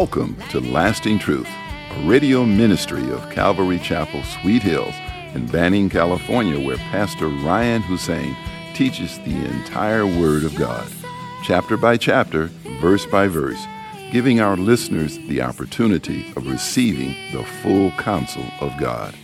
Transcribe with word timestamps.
Welcome 0.00 0.36
to 0.50 0.60
Lasting 0.60 1.18
Truth, 1.18 1.48
a 1.90 2.08
radio 2.08 2.44
ministry 2.44 3.10
of 3.10 3.28
Calvary 3.30 3.80
Chapel, 3.80 4.22
Sweet 4.22 4.62
Hills, 4.62 4.94
in 5.34 5.46
Banning, 5.46 5.90
California, 5.90 6.64
where 6.64 6.76
Pastor 6.76 7.26
Ryan 7.26 7.82
Hussein 7.82 8.36
teaches 8.74 9.18
the 9.18 9.34
entire 9.34 10.06
Word 10.06 10.44
of 10.44 10.54
God, 10.54 10.88
chapter 11.42 11.76
by 11.76 11.96
chapter, 11.96 12.46
verse 12.80 13.06
by 13.06 13.26
verse, 13.26 13.60
giving 14.12 14.38
our 14.38 14.56
listeners 14.56 15.18
the 15.26 15.42
opportunity 15.42 16.32
of 16.36 16.46
receiving 16.46 17.16
the 17.32 17.42
full 17.42 17.90
counsel 17.98 18.44
of 18.60 18.78
God. 18.78 19.16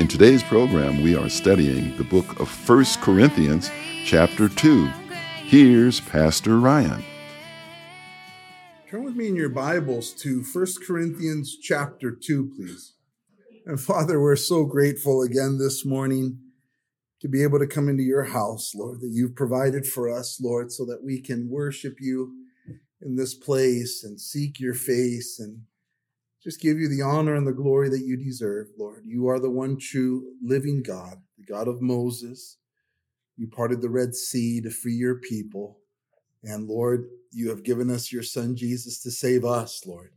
In 0.00 0.08
today's 0.08 0.42
program, 0.42 1.04
we 1.04 1.14
are 1.14 1.28
studying 1.28 1.96
the 1.98 2.04
book 2.04 2.40
of 2.40 2.68
1 2.68 2.84
Corinthians, 3.00 3.70
chapter 4.04 4.48
2. 4.48 4.86
Here's 5.44 6.00
Pastor 6.00 6.58
Ryan. 6.58 7.04
Turn 8.94 9.02
with 9.02 9.16
me 9.16 9.26
in 9.26 9.34
your 9.34 9.48
Bibles 9.48 10.12
to 10.12 10.44
1 10.44 10.66
Corinthians 10.86 11.58
chapter 11.60 12.12
2, 12.12 12.52
please. 12.56 12.92
And 13.66 13.80
Father, 13.80 14.20
we're 14.20 14.36
so 14.36 14.66
grateful 14.66 15.20
again 15.20 15.58
this 15.58 15.84
morning 15.84 16.38
to 17.20 17.26
be 17.26 17.42
able 17.42 17.58
to 17.58 17.66
come 17.66 17.88
into 17.88 18.04
your 18.04 18.22
house, 18.22 18.72
Lord, 18.72 19.00
that 19.00 19.10
you've 19.10 19.34
provided 19.34 19.84
for 19.84 20.08
us, 20.08 20.40
Lord, 20.40 20.70
so 20.70 20.84
that 20.84 21.02
we 21.02 21.20
can 21.20 21.50
worship 21.50 21.96
you 21.98 22.34
in 23.02 23.16
this 23.16 23.34
place 23.34 24.04
and 24.04 24.20
seek 24.20 24.60
your 24.60 24.74
face 24.74 25.40
and 25.40 25.62
just 26.40 26.60
give 26.60 26.78
you 26.78 26.88
the 26.88 27.02
honor 27.02 27.34
and 27.34 27.48
the 27.48 27.52
glory 27.52 27.88
that 27.88 28.04
you 28.06 28.16
deserve, 28.16 28.68
Lord. 28.78 29.02
You 29.04 29.26
are 29.26 29.40
the 29.40 29.50
one 29.50 29.76
true 29.76 30.36
living 30.40 30.84
God, 30.84 31.16
the 31.36 31.44
God 31.44 31.66
of 31.66 31.82
Moses. 31.82 32.58
You 33.36 33.48
parted 33.48 33.82
the 33.82 33.90
Red 33.90 34.14
Sea 34.14 34.60
to 34.60 34.70
free 34.70 34.94
your 34.94 35.16
people. 35.16 35.80
And 36.44 36.68
Lord, 36.68 37.08
you 37.32 37.48
have 37.48 37.64
given 37.64 37.90
us 37.90 38.12
your 38.12 38.22
son 38.22 38.54
Jesus 38.54 39.02
to 39.02 39.10
save 39.10 39.44
us, 39.44 39.82
Lord. 39.86 40.12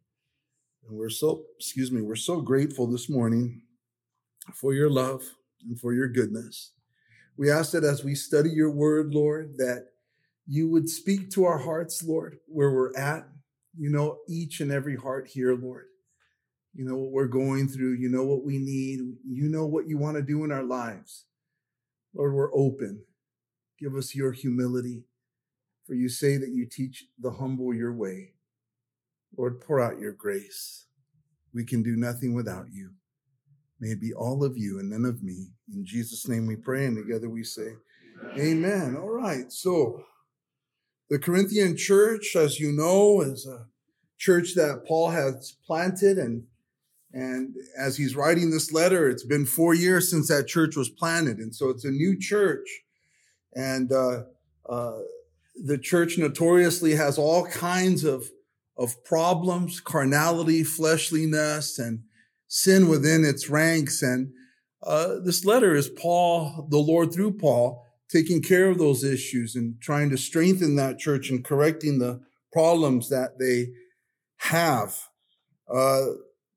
And 0.87 0.97
we're 0.97 1.09
so, 1.09 1.43
excuse 1.57 1.91
me, 1.91 2.01
we're 2.01 2.15
so 2.15 2.41
grateful 2.41 2.85
this 2.85 3.09
morning 3.09 3.61
for 4.53 4.73
your 4.73 4.89
love 4.89 5.23
and 5.65 5.79
for 5.79 5.93
your 5.93 6.09
goodness. 6.09 6.73
We 7.37 7.49
ask 7.49 7.71
that 7.71 7.83
as 7.83 8.03
we 8.03 8.13
study 8.13 8.49
your 8.49 8.71
word, 8.71 9.13
Lord, 9.13 9.55
that 9.57 9.87
you 10.45 10.69
would 10.69 10.89
speak 10.89 11.29
to 11.31 11.45
our 11.45 11.57
hearts, 11.57 12.03
Lord, 12.03 12.39
where 12.47 12.71
we're 12.71 12.95
at. 12.97 13.27
You 13.77 13.89
know 13.89 14.19
each 14.27 14.59
and 14.59 14.71
every 14.71 14.95
heart 14.95 15.27
here, 15.27 15.55
Lord. 15.55 15.85
You 16.73 16.85
know 16.85 16.95
what 16.95 17.11
we're 17.11 17.27
going 17.27 17.67
through. 17.67 17.93
You 17.93 18.09
know 18.09 18.23
what 18.23 18.43
we 18.43 18.57
need. 18.57 18.99
You 19.25 19.49
know 19.49 19.65
what 19.65 19.87
you 19.87 19.97
want 19.97 20.17
to 20.17 20.23
do 20.23 20.43
in 20.43 20.51
our 20.51 20.63
lives. 20.63 21.25
Lord, 22.13 22.33
we're 22.33 22.53
open. 22.55 23.03
Give 23.79 23.95
us 23.95 24.15
your 24.15 24.31
humility. 24.31 25.03
For 25.87 25.93
you 25.93 26.09
say 26.09 26.35
that 26.35 26.49
you 26.49 26.67
teach 26.69 27.05
the 27.17 27.31
humble 27.31 27.73
your 27.73 27.93
way. 27.93 28.33
Lord, 29.37 29.61
pour 29.61 29.79
out 29.79 29.99
your 29.99 30.11
grace. 30.11 30.85
We 31.53 31.63
can 31.63 31.81
do 31.81 31.95
nothing 31.95 32.33
without 32.33 32.65
you. 32.73 32.91
May 33.79 33.89
it 33.89 34.01
be 34.01 34.13
all 34.13 34.43
of 34.43 34.57
you 34.57 34.79
and 34.79 34.89
none 34.89 35.05
of 35.05 35.23
me. 35.23 35.47
In 35.73 35.85
Jesus' 35.85 36.27
name 36.27 36.45
we 36.45 36.57
pray, 36.57 36.85
and 36.85 36.97
together 36.97 37.29
we 37.29 37.43
say, 37.43 37.69
Amen. 38.33 38.39
Amen. 38.39 38.97
All 38.97 39.09
right. 39.09 39.51
So, 39.51 40.03
the 41.09 41.19
Corinthian 41.19 41.77
church, 41.77 42.35
as 42.35 42.59
you 42.59 42.71
know, 42.73 43.21
is 43.21 43.47
a 43.47 43.67
church 44.17 44.55
that 44.55 44.83
Paul 44.85 45.11
has 45.11 45.55
planted. 45.65 46.17
And, 46.17 46.43
and 47.13 47.55
as 47.79 47.95
he's 47.95 48.15
writing 48.15 48.49
this 48.49 48.73
letter, 48.73 49.09
it's 49.09 49.23
been 49.23 49.45
four 49.45 49.73
years 49.73 50.09
since 50.09 50.27
that 50.27 50.47
church 50.47 50.75
was 50.75 50.89
planted. 50.89 51.37
And 51.37 51.55
so 51.55 51.69
it's 51.69 51.85
a 51.85 51.91
new 51.91 52.19
church. 52.19 52.67
And, 53.53 53.91
uh, 53.91 54.23
uh, 54.67 54.99
the 55.63 55.77
church 55.77 56.17
notoriously 56.17 56.95
has 56.95 57.17
all 57.17 57.47
kinds 57.47 58.03
of, 58.03 58.29
of 58.77 59.03
problems, 59.03 59.79
carnality, 59.79 60.63
fleshliness, 60.63 61.79
and 61.79 62.03
sin 62.47 62.87
within 62.87 63.25
its 63.25 63.49
ranks. 63.49 64.01
And 64.01 64.31
uh, 64.83 65.15
this 65.23 65.45
letter 65.45 65.75
is 65.75 65.89
Paul, 65.89 66.67
the 66.69 66.77
Lord 66.77 67.13
through 67.13 67.33
Paul, 67.37 67.83
taking 68.09 68.41
care 68.41 68.69
of 68.69 68.77
those 68.77 69.03
issues 69.03 69.55
and 69.55 69.79
trying 69.81 70.09
to 70.11 70.17
strengthen 70.17 70.75
that 70.75 70.99
church 70.99 71.29
and 71.29 71.43
correcting 71.43 71.99
the 71.99 72.21
problems 72.53 73.09
that 73.09 73.39
they 73.39 73.67
have. 74.37 74.97
Uh, 75.71 76.05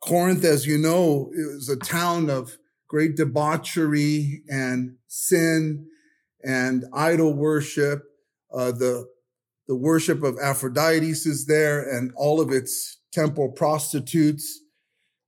Corinth, 0.00 0.44
as 0.44 0.66
you 0.66 0.78
know, 0.78 1.30
is 1.34 1.68
a 1.68 1.76
town 1.76 2.30
of 2.30 2.56
great 2.88 3.16
debauchery 3.16 4.42
and 4.48 4.96
sin 5.08 5.86
and 6.42 6.84
idol 6.92 7.34
worship 7.34 8.04
uh, 8.52 8.72
the 8.72 9.06
the 9.68 9.76
worship 9.76 10.24
of 10.24 10.36
Aphrodite 10.42 11.10
is 11.10 11.46
there, 11.46 11.80
and 11.80 12.12
all 12.16 12.40
of 12.40 12.50
its 12.50 12.98
temple 13.12 13.50
prostitutes. 13.52 14.60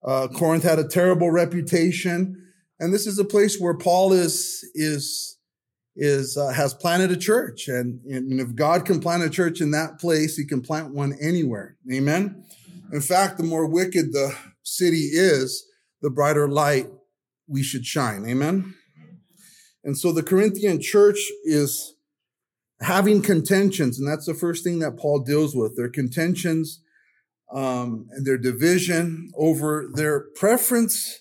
Uh, 0.05 0.27
Corinth 0.27 0.65
had 0.65 0.81
a 0.81 0.89
terrible 0.89 1.31
reputation, 1.31 2.37
and 2.81 2.93
this 2.93 3.07
is 3.07 3.19
a 3.21 3.25
place 3.25 3.61
where 3.61 3.75
Paul 3.75 4.13
is 4.13 4.69
is 4.75 5.39
is 5.95 6.37
uh, 6.37 6.49
has 6.49 6.75
planted 6.75 7.13
a 7.13 7.17
church, 7.17 7.69
and, 7.69 8.01
and 8.07 8.41
if 8.41 8.55
God 8.55 8.85
can 8.85 8.99
plant 8.99 9.23
a 9.23 9.31
church 9.31 9.61
in 9.61 9.71
that 9.73 10.01
place, 10.01 10.37
He 10.37 10.45
can 10.45 10.61
plant 10.61 10.93
one 10.93 11.17
anywhere. 11.21 11.77
Amen. 11.93 12.45
In 12.93 13.01
fact, 13.01 13.39
the 13.39 13.45
more 13.45 13.67
wicked 13.67 14.13
the 14.13 14.35
city 14.63 15.09
is, 15.13 15.65
the 16.01 16.11
brighter 16.11 16.49
light 16.49 16.89
we 17.47 17.63
should 17.63 17.87
shine. 17.87 18.27
Amen. 18.27 18.75
And 19.85 19.97
so 19.97 20.13
the 20.13 20.23
Corinthian 20.23 20.81
church 20.81 21.19
is 21.45 21.95
having 22.83 23.23
contentions, 23.23 23.99
and 23.99 24.09
that's 24.09 24.27
the 24.27 24.35
first 24.35 24.65
thing 24.65 24.81
that 24.81 24.97
Paul 24.97 25.21
deals 25.21 25.55
with 25.55 25.77
their 25.77 25.89
contentions 25.89 26.83
um, 27.53 28.07
and 28.11 28.27
their 28.27 28.39
division 28.39 29.31
over 29.37 29.91
their 29.95 30.27
preference 30.35 31.21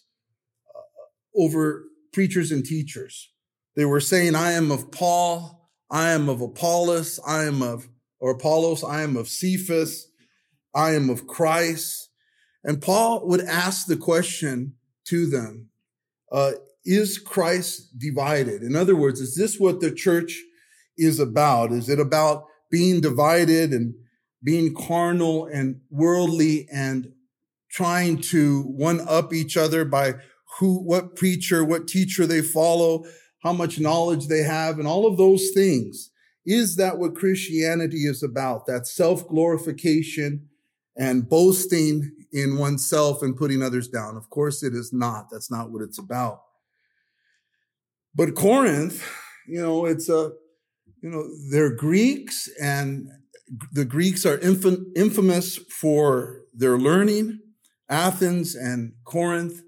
uh, 0.73 1.41
over 1.41 1.85
preachers 2.13 2.51
and 2.51 2.65
teachers. 2.65 3.31
They 3.75 3.85
were 3.85 3.99
saying, 3.99 4.35
I 4.35 4.53
am 4.53 4.71
of 4.71 4.91
Paul, 4.91 5.69
I 5.89 6.11
am 6.11 6.29
of 6.29 6.41
Apollos, 6.41 7.19
I 7.25 7.43
am 7.43 7.61
of, 7.61 7.87
or 8.19 8.31
Apollos, 8.31 8.83
I 8.83 9.01
am 9.01 9.15
of 9.15 9.27
Cephas, 9.27 10.07
I 10.73 10.91
am 10.93 11.09
of 11.09 11.27
Christ. 11.27 12.09
And 12.63 12.81
Paul 12.81 13.27
would 13.27 13.41
ask 13.41 13.87
the 13.87 13.97
question 13.97 14.73
to 15.05 15.25
them, 15.25 15.69
uh, 16.31 16.51
is 16.85 17.17
Christ 17.17 17.99
divided? 17.99 18.63
In 18.63 18.75
other 18.75 18.95
words, 18.95 19.19
is 19.19 19.35
this 19.35 19.59
what 19.59 19.81
the 19.81 19.91
church 19.91 20.41
is 20.97 21.19
about. 21.19 21.71
Is 21.71 21.89
it 21.89 21.99
about 21.99 22.45
being 22.69 23.01
divided 23.01 23.71
and 23.71 23.93
being 24.43 24.73
carnal 24.73 25.45
and 25.45 25.81
worldly 25.89 26.67
and 26.73 27.11
trying 27.69 28.19
to 28.19 28.63
one 28.63 29.01
up 29.07 29.33
each 29.33 29.55
other 29.55 29.85
by 29.85 30.15
who, 30.59 30.81
what 30.83 31.15
preacher, 31.15 31.63
what 31.63 31.87
teacher 31.87 32.25
they 32.25 32.41
follow, 32.41 33.05
how 33.43 33.53
much 33.53 33.79
knowledge 33.79 34.27
they 34.27 34.43
have, 34.43 34.77
and 34.79 34.87
all 34.87 35.05
of 35.05 35.17
those 35.17 35.51
things? 35.53 36.11
Is 36.45 36.75
that 36.77 36.97
what 36.97 37.15
Christianity 37.15 38.05
is 38.07 38.23
about? 38.23 38.65
That 38.65 38.87
self 38.87 39.27
glorification 39.27 40.47
and 40.97 41.27
boasting 41.27 42.11
in 42.33 42.57
oneself 42.57 43.21
and 43.21 43.37
putting 43.37 43.61
others 43.61 43.87
down? 43.87 44.17
Of 44.17 44.29
course, 44.29 44.63
it 44.63 44.73
is 44.73 44.91
not. 44.91 45.27
That's 45.31 45.51
not 45.51 45.71
what 45.71 45.83
it's 45.83 45.99
about. 45.99 46.41
But 48.13 48.35
Corinth, 48.35 49.07
you 49.47 49.61
know, 49.61 49.85
it's 49.85 50.09
a 50.09 50.31
you 51.01 51.09
know, 51.09 51.27
they're 51.49 51.75
Greeks 51.75 52.47
and 52.61 53.07
the 53.71 53.85
Greeks 53.85 54.25
are 54.25 54.39
infamous 54.39 55.57
for 55.57 56.41
their 56.53 56.77
learning. 56.77 57.39
Athens 57.89 58.55
and 58.55 58.93
Corinth, 59.03 59.61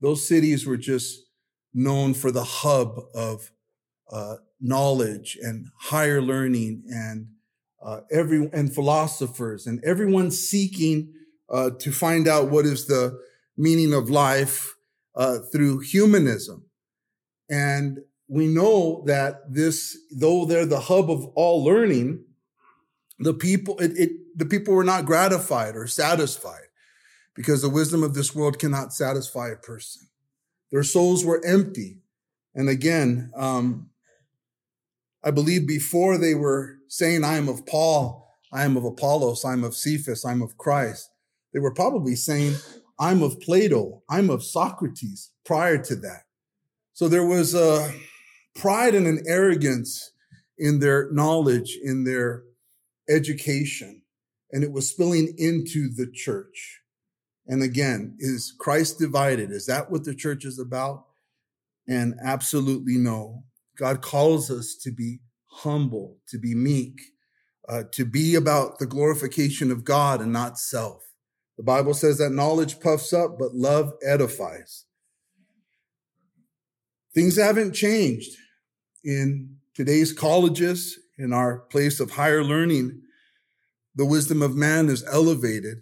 those 0.00 0.26
cities 0.26 0.66
were 0.66 0.78
just 0.78 1.24
known 1.74 2.14
for 2.14 2.30
the 2.30 2.44
hub 2.44 2.98
of 3.14 3.50
uh, 4.10 4.36
knowledge 4.60 5.36
and 5.42 5.66
higher 5.78 6.22
learning 6.22 6.84
and 6.88 7.28
uh, 7.84 8.00
every 8.10 8.48
and 8.52 8.74
philosophers 8.74 9.66
and 9.66 9.82
everyone 9.84 10.30
seeking 10.30 11.12
uh, 11.50 11.70
to 11.78 11.92
find 11.92 12.26
out 12.26 12.50
what 12.50 12.64
is 12.64 12.86
the 12.86 13.18
meaning 13.56 13.92
of 13.92 14.10
life 14.10 14.74
uh, 15.14 15.38
through 15.52 15.80
humanism. 15.80 16.64
And 17.50 17.98
we 18.28 18.46
know 18.46 19.02
that 19.06 19.52
this, 19.52 19.96
though 20.10 20.44
they're 20.44 20.66
the 20.66 20.80
hub 20.80 21.10
of 21.10 21.26
all 21.34 21.64
learning, 21.64 22.24
the 23.18 23.34
people, 23.34 23.78
it, 23.78 23.92
it, 23.96 24.10
the 24.36 24.46
people 24.46 24.74
were 24.74 24.84
not 24.84 25.06
gratified 25.06 25.74
or 25.74 25.86
satisfied 25.86 26.68
because 27.34 27.62
the 27.62 27.70
wisdom 27.70 28.02
of 28.02 28.14
this 28.14 28.34
world 28.34 28.58
cannot 28.58 28.92
satisfy 28.92 29.48
a 29.48 29.56
person. 29.56 30.08
Their 30.70 30.82
souls 30.82 31.24
were 31.24 31.44
empty. 31.44 31.98
And 32.54 32.68
again, 32.68 33.32
um, 33.34 33.90
I 35.24 35.30
believe 35.30 35.66
before 35.66 36.18
they 36.18 36.34
were 36.34 36.76
saying, 36.88 37.24
I 37.24 37.36
am 37.36 37.48
of 37.48 37.66
Paul, 37.66 38.28
I 38.52 38.64
am 38.64 38.76
of 38.76 38.84
Apollos, 38.84 39.44
I'm 39.44 39.64
of 39.64 39.74
Cephas, 39.74 40.24
I'm 40.24 40.42
of 40.42 40.56
Christ, 40.58 41.10
they 41.52 41.60
were 41.60 41.74
probably 41.74 42.14
saying, 42.14 42.54
I'm 43.00 43.22
of 43.22 43.40
Plato, 43.40 44.02
I'm 44.08 44.30
of 44.30 44.42
Socrates 44.42 45.30
prior 45.44 45.78
to 45.78 45.96
that. 45.96 46.24
So 46.92 47.08
there 47.08 47.26
was 47.26 47.54
a, 47.54 47.92
pride 48.58 48.94
and 48.94 49.06
an 49.06 49.22
arrogance 49.26 50.12
in 50.58 50.80
their 50.80 51.10
knowledge, 51.12 51.78
in 51.82 52.04
their 52.04 52.42
education. 53.08 54.02
and 54.50 54.64
it 54.64 54.72
was 54.72 54.88
spilling 54.88 55.34
into 55.36 55.90
the 55.90 56.10
church. 56.10 56.80
And 57.46 57.62
again, 57.62 58.16
is 58.18 58.54
Christ 58.58 58.98
divided? 58.98 59.50
Is 59.50 59.66
that 59.66 59.90
what 59.90 60.04
the 60.04 60.14
church 60.14 60.46
is 60.46 60.58
about? 60.58 61.04
And 61.86 62.14
absolutely 62.24 62.96
no. 62.96 63.44
God 63.76 64.00
calls 64.00 64.50
us 64.50 64.74
to 64.84 64.90
be 64.90 65.20
humble, 65.44 66.16
to 66.28 66.38
be 66.38 66.54
meek, 66.54 66.98
uh, 67.68 67.82
to 67.92 68.06
be 68.06 68.36
about 68.36 68.78
the 68.78 68.86
glorification 68.86 69.70
of 69.70 69.84
God 69.84 70.22
and 70.22 70.32
not 70.32 70.58
self. 70.58 71.04
The 71.58 71.62
Bible 71.62 71.92
says 71.92 72.16
that 72.18 72.30
knowledge 72.30 72.80
puffs 72.80 73.12
up, 73.12 73.38
but 73.38 73.54
love 73.54 73.92
edifies. 74.02 74.86
Things 77.14 77.36
haven't 77.36 77.74
changed 77.74 78.34
in 79.08 79.56
today's 79.74 80.12
colleges, 80.12 80.98
in 81.16 81.32
our 81.32 81.60
place 81.60 81.98
of 81.98 82.10
higher 82.10 82.44
learning. 82.44 83.00
The 83.94 84.04
wisdom 84.04 84.42
of 84.42 84.54
man 84.54 84.90
is 84.90 85.02
elevated 85.10 85.78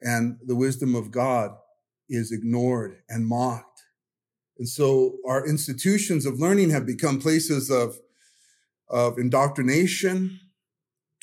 and 0.00 0.38
the 0.46 0.54
wisdom 0.54 0.94
of 0.94 1.10
God 1.10 1.50
is 2.08 2.30
ignored 2.30 2.98
and 3.08 3.26
mocked. 3.26 3.82
And 4.56 4.68
so 4.68 5.16
our 5.26 5.44
institutions 5.46 6.26
of 6.26 6.38
learning 6.38 6.70
have 6.70 6.86
become 6.86 7.20
places 7.20 7.70
of, 7.70 7.98
of 8.88 9.18
indoctrination, 9.18 10.38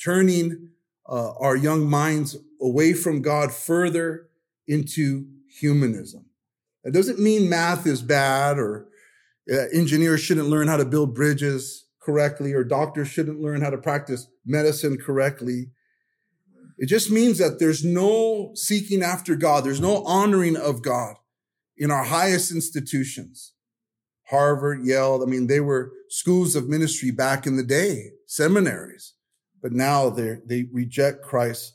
turning 0.04 0.68
uh, 1.08 1.32
our 1.40 1.56
young 1.56 1.88
minds 1.88 2.36
away 2.60 2.92
from 2.92 3.22
God 3.22 3.52
further 3.52 4.28
into 4.66 5.26
humanism. 5.48 6.26
That 6.84 6.92
doesn't 6.92 7.18
mean 7.18 7.48
math 7.48 7.86
is 7.86 8.02
bad 8.02 8.58
or 8.58 8.88
engineers 9.72 10.20
shouldn't 10.20 10.48
learn 10.48 10.68
how 10.68 10.76
to 10.76 10.84
build 10.84 11.14
bridges 11.14 11.86
correctly 12.02 12.52
or 12.52 12.64
doctors 12.64 13.08
shouldn't 13.08 13.40
learn 13.40 13.60
how 13.60 13.70
to 13.70 13.78
practice 13.78 14.28
medicine 14.44 14.96
correctly. 14.96 15.70
It 16.78 16.86
just 16.86 17.10
means 17.10 17.38
that 17.38 17.58
there's 17.58 17.84
no 17.84 18.52
seeking 18.54 19.02
after 19.02 19.34
God. 19.34 19.64
There's 19.64 19.80
no 19.80 20.04
honoring 20.04 20.56
of 20.56 20.82
God 20.82 21.16
in 21.76 21.90
our 21.90 22.04
highest 22.04 22.52
institutions. 22.52 23.52
Harvard, 24.28 24.84
Yale, 24.84 25.22
I 25.22 25.26
mean, 25.26 25.46
they 25.46 25.60
were 25.60 25.92
schools 26.08 26.54
of 26.54 26.68
ministry 26.68 27.10
back 27.10 27.46
in 27.46 27.56
the 27.56 27.62
day, 27.62 28.10
seminaries, 28.26 29.14
but 29.62 29.72
now 29.72 30.10
they 30.10 30.36
they 30.46 30.66
reject 30.70 31.22
Christ 31.22 31.74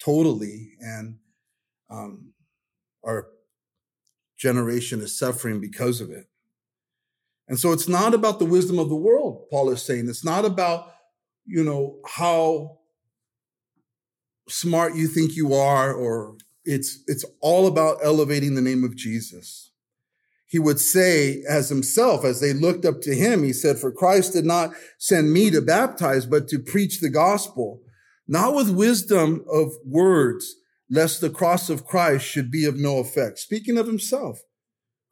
totally, 0.00 0.74
and 0.80 1.16
um, 1.90 2.32
our 3.04 3.28
generation 4.38 5.00
is 5.00 5.18
suffering 5.18 5.60
because 5.60 6.00
of 6.00 6.10
it. 6.10 6.26
And 7.48 7.58
so 7.58 7.72
it's 7.72 7.88
not 7.88 8.14
about 8.14 8.38
the 8.38 8.44
wisdom 8.44 8.78
of 8.78 8.88
the 8.88 8.96
world, 8.96 9.46
Paul 9.50 9.70
is 9.70 9.82
saying. 9.82 10.08
It's 10.08 10.24
not 10.24 10.44
about, 10.44 10.92
you 11.46 11.64
know, 11.64 11.98
how 12.06 12.78
smart 14.48 14.94
you 14.94 15.08
think 15.08 15.34
you 15.34 15.54
are, 15.54 15.92
or 15.92 16.36
it's, 16.64 17.02
it's 17.06 17.24
all 17.40 17.66
about 17.66 17.98
elevating 18.02 18.54
the 18.54 18.62
name 18.62 18.84
of 18.84 18.96
Jesus. 18.96 19.70
He 20.46 20.58
would 20.58 20.80
say 20.80 21.42
as 21.48 21.68
himself, 21.68 22.24
as 22.24 22.40
they 22.40 22.52
looked 22.52 22.84
up 22.84 23.00
to 23.02 23.14
him, 23.14 23.44
he 23.44 23.52
said, 23.52 23.78
for 23.78 23.92
Christ 23.92 24.32
did 24.32 24.46
not 24.46 24.70
send 24.98 25.32
me 25.32 25.50
to 25.50 25.60
baptize, 25.60 26.24
but 26.24 26.48
to 26.48 26.58
preach 26.58 27.00
the 27.00 27.10
gospel, 27.10 27.80
not 28.26 28.54
with 28.54 28.70
wisdom 28.70 29.44
of 29.50 29.72
words, 29.84 30.54
lest 30.90 31.20
the 31.20 31.30
cross 31.30 31.68
of 31.68 31.86
Christ 31.86 32.24
should 32.24 32.50
be 32.50 32.64
of 32.64 32.76
no 32.76 32.98
effect. 32.98 33.38
Speaking 33.38 33.76
of 33.76 33.86
himself, 33.86 34.40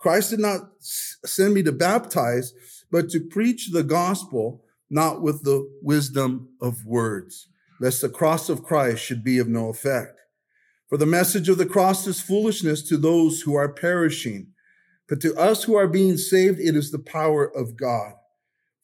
Christ 0.07 0.31
did 0.31 0.39
not 0.39 0.61
send 0.79 1.53
me 1.53 1.65
to 1.65 1.73
baptize, 1.73 2.55
but 2.93 3.09
to 3.11 3.19
preach 3.19 3.73
the 3.73 3.83
gospel, 3.83 4.63
not 4.89 5.21
with 5.21 5.43
the 5.43 5.69
wisdom 5.83 6.51
of 6.61 6.87
words, 6.87 7.49
lest 7.81 8.03
the 8.03 8.09
cross 8.09 8.49
of 8.49 8.63
Christ 8.63 9.03
should 9.03 9.25
be 9.25 9.41
of 9.41 9.49
no 9.49 9.69
effect. 9.69 10.21
For 10.89 10.97
the 10.97 11.07
message 11.07 11.49
of 11.49 11.59
the 11.59 11.67
cross 11.67 12.07
is 12.07 12.21
foolishness 12.21 12.89
to 12.89 12.97
those 12.97 13.41
who 13.41 13.57
are 13.57 13.69
perishing, 13.69 14.53
but 15.09 15.21
to 15.23 15.35
us 15.35 15.65
who 15.65 15.75
are 15.75 15.89
being 15.89 16.19
saved, 16.19 16.61
it 16.61 16.77
is 16.77 16.93
the 16.93 17.01
power 17.01 17.45
of 17.45 17.77
God. 17.77 18.13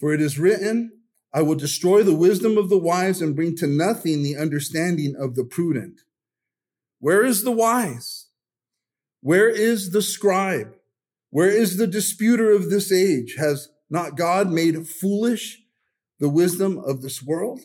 For 0.01 0.13
it 0.13 0.21
is 0.21 0.41
written, 0.41 0.91
I 1.33 1.43
will 1.43 1.55
destroy 1.55 2.03
the 2.03 2.17
wisdom 2.17 2.59
of 2.59 2.69
the 2.69 2.79
wise 2.79 3.23
and 3.23 3.37
bring 3.37 3.55
to 3.59 3.69
nothing 3.69 4.25
the 4.25 4.37
understanding 4.37 5.15
of 5.17 5.37
the 5.37 5.45
prudent. 5.45 6.01
Where 6.99 7.25
is 7.25 7.45
the 7.45 7.53
wise? 7.53 8.27
Where 9.21 9.49
is 9.49 9.93
the 9.93 10.03
scribe? 10.03 10.75
Where 11.33 11.49
is 11.49 11.79
the 11.79 11.87
disputer 11.87 12.53
of 12.53 12.69
this 12.69 12.93
age? 12.93 13.37
Has 13.39 13.71
not 13.89 14.19
God 14.19 14.51
made 14.51 14.87
foolish 14.87 15.63
the 16.21 16.29
wisdom 16.29 16.77
of 16.77 17.01
this 17.01 17.23
world? 17.23 17.61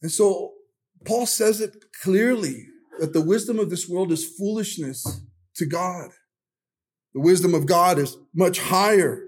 And 0.00 0.10
so 0.10 0.54
Paul 1.04 1.26
says 1.26 1.60
it 1.60 1.92
clearly 2.02 2.68
that 2.98 3.12
the 3.12 3.20
wisdom 3.20 3.58
of 3.58 3.68
this 3.68 3.86
world 3.86 4.12
is 4.12 4.24
foolishness 4.24 5.20
to 5.56 5.66
God. 5.66 6.08
The 7.12 7.20
wisdom 7.20 7.54
of 7.54 7.66
God 7.66 7.98
is 7.98 8.16
much 8.34 8.60
higher. 8.60 9.26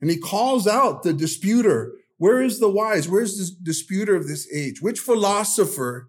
And 0.00 0.10
he 0.10 0.16
calls 0.16 0.66
out 0.66 1.02
the 1.02 1.12
disputer. 1.12 1.92
Where 2.16 2.40
is 2.40 2.60
the 2.60 2.70
wise? 2.70 3.10
Where's 3.10 3.36
the 3.36 3.62
disputer 3.62 4.16
of 4.16 4.26
this 4.26 4.50
age? 4.50 4.80
Which 4.80 5.00
philosopher 5.00 6.08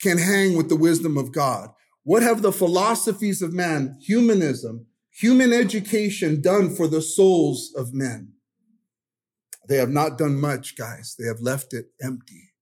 can 0.00 0.18
hang 0.18 0.56
with 0.56 0.68
the 0.68 0.76
wisdom 0.76 1.18
of 1.18 1.32
God? 1.32 1.70
What 2.04 2.22
have 2.22 2.42
the 2.42 2.52
philosophies 2.52 3.42
of 3.42 3.52
man, 3.52 3.98
humanism, 4.00 4.86
human 5.20 5.52
education 5.52 6.40
done 6.40 6.74
for 6.74 6.86
the 6.86 7.02
souls 7.02 7.72
of 7.76 7.92
men? 7.92 8.32
They 9.68 9.76
have 9.76 9.90
not 9.90 10.16
done 10.16 10.40
much, 10.40 10.76
guys. 10.76 11.16
They 11.18 11.26
have 11.26 11.40
left 11.40 11.74
it 11.74 11.86
empty. 12.00 12.52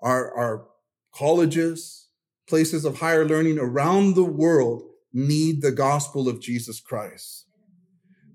Our, 0.00 0.36
our 0.36 0.66
colleges, 1.14 2.08
places 2.48 2.84
of 2.84 2.98
higher 2.98 3.24
learning 3.24 3.58
around 3.58 4.14
the 4.14 4.24
world 4.24 4.82
need 5.12 5.62
the 5.62 5.70
gospel 5.72 6.28
of 6.28 6.40
Jesus 6.40 6.80
Christ. 6.80 7.46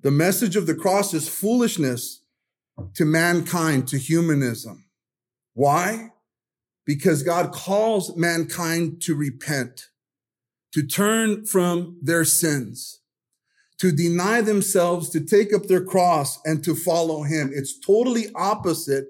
The 0.02 0.12
message 0.12 0.56
of 0.56 0.66
the 0.66 0.74
cross 0.74 1.14
is 1.14 1.28
foolishness 1.28 2.22
to 2.96 3.04
mankind, 3.04 3.90
to 3.90 3.98
humanism. 3.98 4.86
Why? 5.54 6.12
Because 6.86 7.22
God 7.22 7.52
calls 7.52 8.16
mankind 8.16 9.02
to 9.02 9.14
repent, 9.14 9.90
to 10.72 10.82
turn 10.82 11.46
from 11.46 12.00
their 12.02 12.24
sins 12.24 13.02
to 13.80 13.92
deny 13.92 14.42
themselves, 14.42 15.10
to 15.10 15.22
take 15.22 15.54
up 15.54 15.64
their 15.64 15.84
cross 15.84 16.40
and 16.46 16.64
to 16.64 16.76
follow 16.76 17.24
him. 17.24 17.52
It's 17.54 17.80
totally 17.80 18.28
opposite 18.36 19.08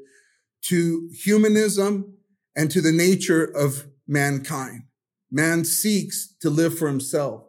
to 0.65 1.09
humanism 1.13 2.13
and 2.55 2.69
to 2.71 2.81
the 2.81 2.91
nature 2.91 3.43
of 3.43 3.87
mankind. 4.07 4.83
Man 5.31 5.65
seeks 5.65 6.35
to 6.41 6.49
live 6.49 6.77
for 6.77 6.87
himself. 6.87 7.43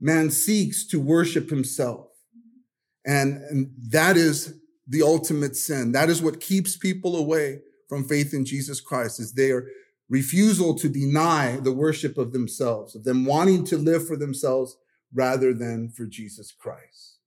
Man 0.00 0.30
seeks 0.30 0.86
to 0.88 1.00
worship 1.00 1.50
himself. 1.50 2.08
And, 3.04 3.42
and 3.50 3.70
that 3.90 4.16
is 4.16 4.54
the 4.88 5.02
ultimate 5.02 5.56
sin. 5.56 5.92
That 5.92 6.10
is 6.10 6.22
what 6.22 6.40
keeps 6.40 6.76
people 6.76 7.16
away 7.16 7.60
from 7.88 8.04
faith 8.04 8.34
in 8.34 8.44
Jesus 8.44 8.80
Christ 8.80 9.20
is 9.20 9.32
their 9.32 9.66
refusal 10.08 10.74
to 10.76 10.88
deny 10.88 11.56
the 11.56 11.72
worship 11.72 12.18
of 12.18 12.32
themselves, 12.32 12.94
of 12.94 13.04
them 13.04 13.24
wanting 13.24 13.64
to 13.64 13.76
live 13.76 14.06
for 14.06 14.16
themselves 14.16 14.76
rather 15.16 15.54
than 15.54 15.88
for 15.88 16.04
Jesus 16.04 16.52
Christ. 16.52 17.18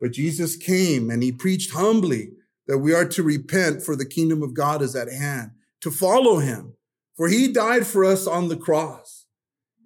But 0.00 0.12
Jesus 0.12 0.56
came 0.56 1.08
and 1.10 1.22
he 1.22 1.30
preached 1.30 1.72
humbly 1.72 2.32
that 2.66 2.78
we 2.78 2.92
are 2.92 3.08
to 3.08 3.22
repent 3.22 3.82
for 3.82 3.96
the 3.96 4.06
kingdom 4.06 4.42
of 4.42 4.54
God 4.54 4.82
is 4.82 4.96
at 4.96 5.10
hand, 5.10 5.52
to 5.80 5.90
follow 5.90 6.38
him, 6.38 6.74
for 7.16 7.28
he 7.28 7.52
died 7.52 7.86
for 7.86 8.04
us 8.04 8.26
on 8.26 8.48
the 8.48 8.56
cross. 8.56 9.26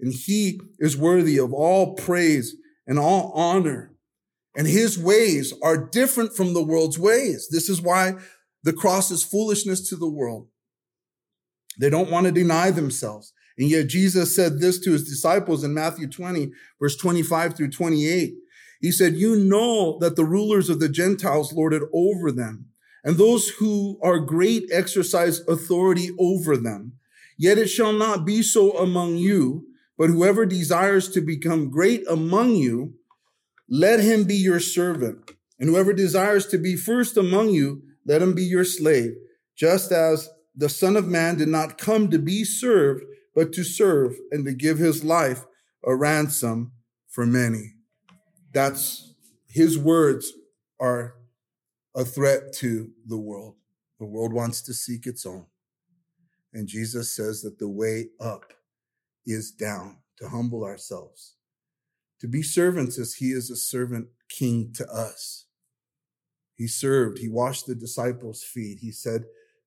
And 0.00 0.12
he 0.12 0.60
is 0.78 0.96
worthy 0.96 1.38
of 1.38 1.52
all 1.52 1.94
praise 1.94 2.56
and 2.86 2.98
all 2.98 3.32
honor. 3.34 3.94
And 4.56 4.66
his 4.66 4.98
ways 4.98 5.52
are 5.62 5.76
different 5.76 6.34
from 6.34 6.54
the 6.54 6.62
world's 6.62 6.98
ways. 6.98 7.48
This 7.50 7.68
is 7.68 7.82
why 7.82 8.14
the 8.62 8.72
cross 8.72 9.10
is 9.10 9.22
foolishness 9.22 9.88
to 9.88 9.96
the 9.96 10.08
world. 10.08 10.48
They 11.78 11.90
don't 11.90 12.10
want 12.10 12.26
to 12.26 12.32
deny 12.32 12.70
themselves. 12.70 13.32
And 13.56 13.68
yet 13.68 13.88
Jesus 13.88 14.34
said 14.34 14.58
this 14.58 14.78
to 14.80 14.92
his 14.92 15.08
disciples 15.08 15.62
in 15.62 15.74
Matthew 15.74 16.08
20, 16.08 16.50
verse 16.80 16.96
25 16.96 17.56
through 17.56 17.70
28. 17.70 18.34
He 18.80 18.90
said, 18.90 19.14
You 19.14 19.36
know 19.36 19.98
that 20.00 20.16
the 20.16 20.24
rulers 20.24 20.68
of 20.68 20.80
the 20.80 20.88
Gentiles 20.88 21.52
lord 21.52 21.72
it 21.72 21.82
over 21.92 22.32
them, 22.32 22.66
and 23.02 23.16
those 23.16 23.48
who 23.50 23.98
are 24.02 24.18
great 24.18 24.64
exercise 24.72 25.40
authority 25.48 26.10
over 26.18 26.56
them. 26.56 26.94
Yet 27.38 27.58
it 27.58 27.68
shall 27.68 27.92
not 27.92 28.24
be 28.24 28.42
so 28.42 28.72
among 28.78 29.16
you, 29.16 29.66
but 29.96 30.10
whoever 30.10 30.44
desires 30.44 31.08
to 31.10 31.20
become 31.20 31.70
great 31.70 32.04
among 32.08 32.56
you, 32.56 32.94
let 33.68 34.00
him 34.00 34.24
be 34.24 34.34
your 34.34 34.60
servant. 34.60 35.32
And 35.58 35.68
whoever 35.70 35.92
desires 35.92 36.46
to 36.48 36.58
be 36.58 36.76
first 36.76 37.16
among 37.16 37.50
you, 37.50 37.82
let 38.04 38.20
him 38.20 38.34
be 38.34 38.42
your 38.42 38.64
slave, 38.64 39.12
just 39.56 39.92
as 39.92 40.28
the 40.54 40.68
Son 40.68 40.96
of 40.96 41.08
Man 41.08 41.36
did 41.36 41.48
not 41.48 41.78
come 41.78 42.10
to 42.10 42.18
be 42.18 42.44
served, 42.44 43.04
but 43.34 43.52
to 43.52 43.64
serve 43.64 44.16
and 44.30 44.44
to 44.44 44.52
give 44.52 44.78
his 44.78 45.04
life 45.04 45.44
a 45.84 45.94
ransom 45.94 46.72
for 47.08 47.26
many. 47.26 47.74
That's 48.52 49.14
his 49.48 49.78
words 49.78 50.32
are 50.80 51.14
a 51.94 52.04
threat 52.04 52.52
to 52.54 52.90
the 53.06 53.18
world. 53.18 53.56
The 53.98 54.06
world 54.06 54.32
wants 54.32 54.62
to 54.62 54.74
seek 54.74 55.06
its 55.06 55.24
own. 55.24 55.46
And 56.52 56.68
Jesus 56.68 57.14
says 57.14 57.42
that 57.42 57.58
the 57.58 57.68
way 57.68 58.10
up 58.20 58.52
is 59.26 59.50
down, 59.50 59.98
to 60.18 60.28
humble 60.28 60.64
ourselves, 60.64 61.34
to 62.20 62.28
be 62.28 62.42
servants 62.42 62.98
as 62.98 63.14
he 63.14 63.26
is 63.26 63.50
a 63.50 63.56
servant 63.56 64.08
king 64.28 64.72
to 64.74 64.86
us. 64.88 65.46
He 66.54 66.68
served, 66.68 67.18
he 67.18 67.28
washed 67.28 67.66
the 67.66 67.74
disciples' 67.74 68.44
feet. 68.44 68.78
He 68.80 68.92
said, 68.92 69.24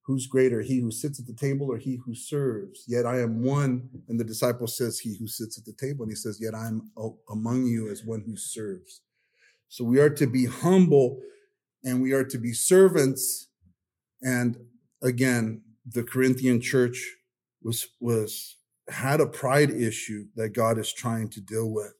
Who's 0.07 0.25
greater, 0.25 0.61
he 0.61 0.79
who 0.79 0.89
sits 0.89 1.19
at 1.19 1.27
the 1.27 1.33
table 1.33 1.69
or 1.69 1.77
he 1.77 1.99
who 2.05 2.15
serves? 2.15 2.85
Yet 2.87 3.05
I 3.05 3.19
am 3.19 3.43
one. 3.43 3.89
And 4.07 4.17
the 4.17 4.23
disciple 4.23 4.67
says, 4.67 4.99
He 4.99 5.17
who 5.17 5.27
sits 5.27 5.57
at 5.57 5.65
the 5.65 5.73
table. 5.73 6.03
And 6.03 6.11
he 6.11 6.15
says, 6.15 6.39
Yet 6.41 6.55
I 6.55 6.67
am 6.67 6.91
uh, 6.97 7.09
among 7.29 7.65
you 7.65 7.89
as 7.89 8.05
one 8.05 8.23
who 8.25 8.37
serves. 8.37 9.01
So 9.67 9.83
we 9.83 9.99
are 9.99 10.09
to 10.11 10.25
be 10.25 10.45
humble 10.45 11.19
and 11.83 12.01
we 12.01 12.13
are 12.13 12.23
to 12.23 12.37
be 12.37 12.53
servants. 12.53 13.49
And 14.21 14.55
again, 15.03 15.63
the 15.85 16.03
Corinthian 16.03 16.61
church 16.61 17.15
was, 17.61 17.89
was, 17.99 18.55
had 18.87 19.19
a 19.19 19.27
pride 19.27 19.71
issue 19.71 20.27
that 20.37 20.53
God 20.53 20.79
is 20.79 20.93
trying 20.93 21.29
to 21.31 21.41
deal 21.41 21.69
with. 21.69 21.93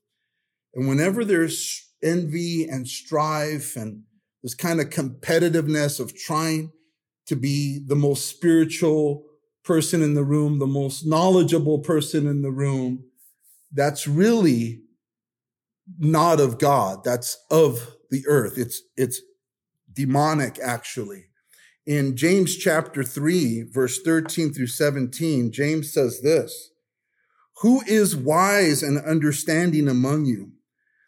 And 0.73 0.87
whenever 0.87 1.25
there's 1.25 1.89
envy 2.01 2.69
and 2.69 2.87
strife 2.87 3.75
and 3.75 4.03
this 4.43 4.53
kind 4.53 4.79
of 4.79 4.91
competitiveness 4.91 5.99
of 5.99 6.15
trying 6.15 6.71
to 7.27 7.35
be 7.35 7.79
the 7.85 7.95
most 7.95 8.27
spiritual 8.27 9.25
person 9.63 10.01
in 10.01 10.13
the 10.13 10.23
room, 10.23 10.59
the 10.59 10.67
most 10.67 11.05
knowledgeable 11.05 11.79
person 11.79 12.25
in 12.25 12.41
the 12.41 12.51
room, 12.51 13.03
that's 13.73 14.07
really 14.07 14.81
not 15.99 16.39
of 16.39 16.57
God. 16.57 17.03
That's 17.03 17.37
of 17.51 17.95
the 18.09 18.23
earth. 18.27 18.57
It's, 18.57 18.81
it's 18.95 19.21
demonic, 19.91 20.57
actually. 20.63 21.25
In 21.85 22.17
James 22.17 22.57
chapter 22.57 23.03
3, 23.03 23.63
verse 23.71 24.01
13 24.01 24.53
through 24.53 24.67
17, 24.67 25.51
James 25.51 25.93
says 25.93 26.21
this 26.21 26.71
Who 27.61 27.81
is 27.87 28.15
wise 28.15 28.83
and 28.83 28.97
understanding 29.05 29.87
among 29.87 30.25
you? 30.25 30.51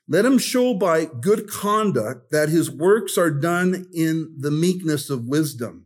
Let 0.07 0.25
him 0.25 0.37
show 0.37 0.73
by 0.73 1.05
good 1.05 1.49
conduct 1.49 2.31
that 2.31 2.49
his 2.49 2.71
works 2.71 3.17
are 3.17 3.29
done 3.29 3.85
in 3.93 4.35
the 4.39 4.51
meekness 4.51 5.09
of 5.09 5.27
wisdom. 5.27 5.85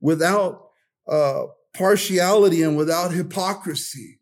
without 0.00 0.68
uh, 1.08 1.44
partiality 1.74 2.62
and 2.62 2.76
without 2.76 3.12
hypocrisy. 3.12 4.18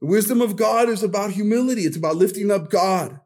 The 0.00 0.06
wisdom 0.06 0.40
of 0.40 0.56
God 0.56 0.88
is 0.88 1.02
about 1.02 1.30
humility. 1.30 1.82
It's 1.82 1.96
about 1.96 2.16
lifting 2.16 2.50
up 2.50 2.70
God. 2.70 3.20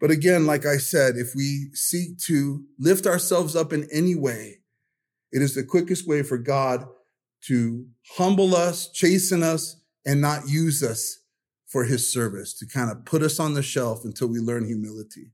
But 0.00 0.10
again, 0.10 0.46
like 0.46 0.64
I 0.64 0.76
said, 0.76 1.16
if 1.16 1.34
we 1.34 1.70
seek 1.74 2.18
to 2.26 2.64
lift 2.78 3.06
ourselves 3.06 3.56
up 3.56 3.72
in 3.72 3.88
any 3.92 4.14
way, 4.14 4.60
it 5.32 5.42
is 5.42 5.54
the 5.54 5.64
quickest 5.64 6.08
way 6.08 6.22
for 6.22 6.38
God 6.38 6.86
to 7.46 7.86
humble 8.16 8.54
us, 8.54 8.90
chasten 8.90 9.42
us, 9.42 9.82
and 10.06 10.20
not 10.20 10.48
use 10.48 10.82
us 10.82 11.18
for 11.66 11.84
his 11.84 12.10
service, 12.10 12.56
to 12.58 12.66
kind 12.66 12.90
of 12.90 13.04
put 13.04 13.22
us 13.22 13.38
on 13.38 13.54
the 13.54 13.62
shelf 13.62 14.04
until 14.04 14.28
we 14.28 14.38
learn 14.38 14.64
humility. 14.64 15.32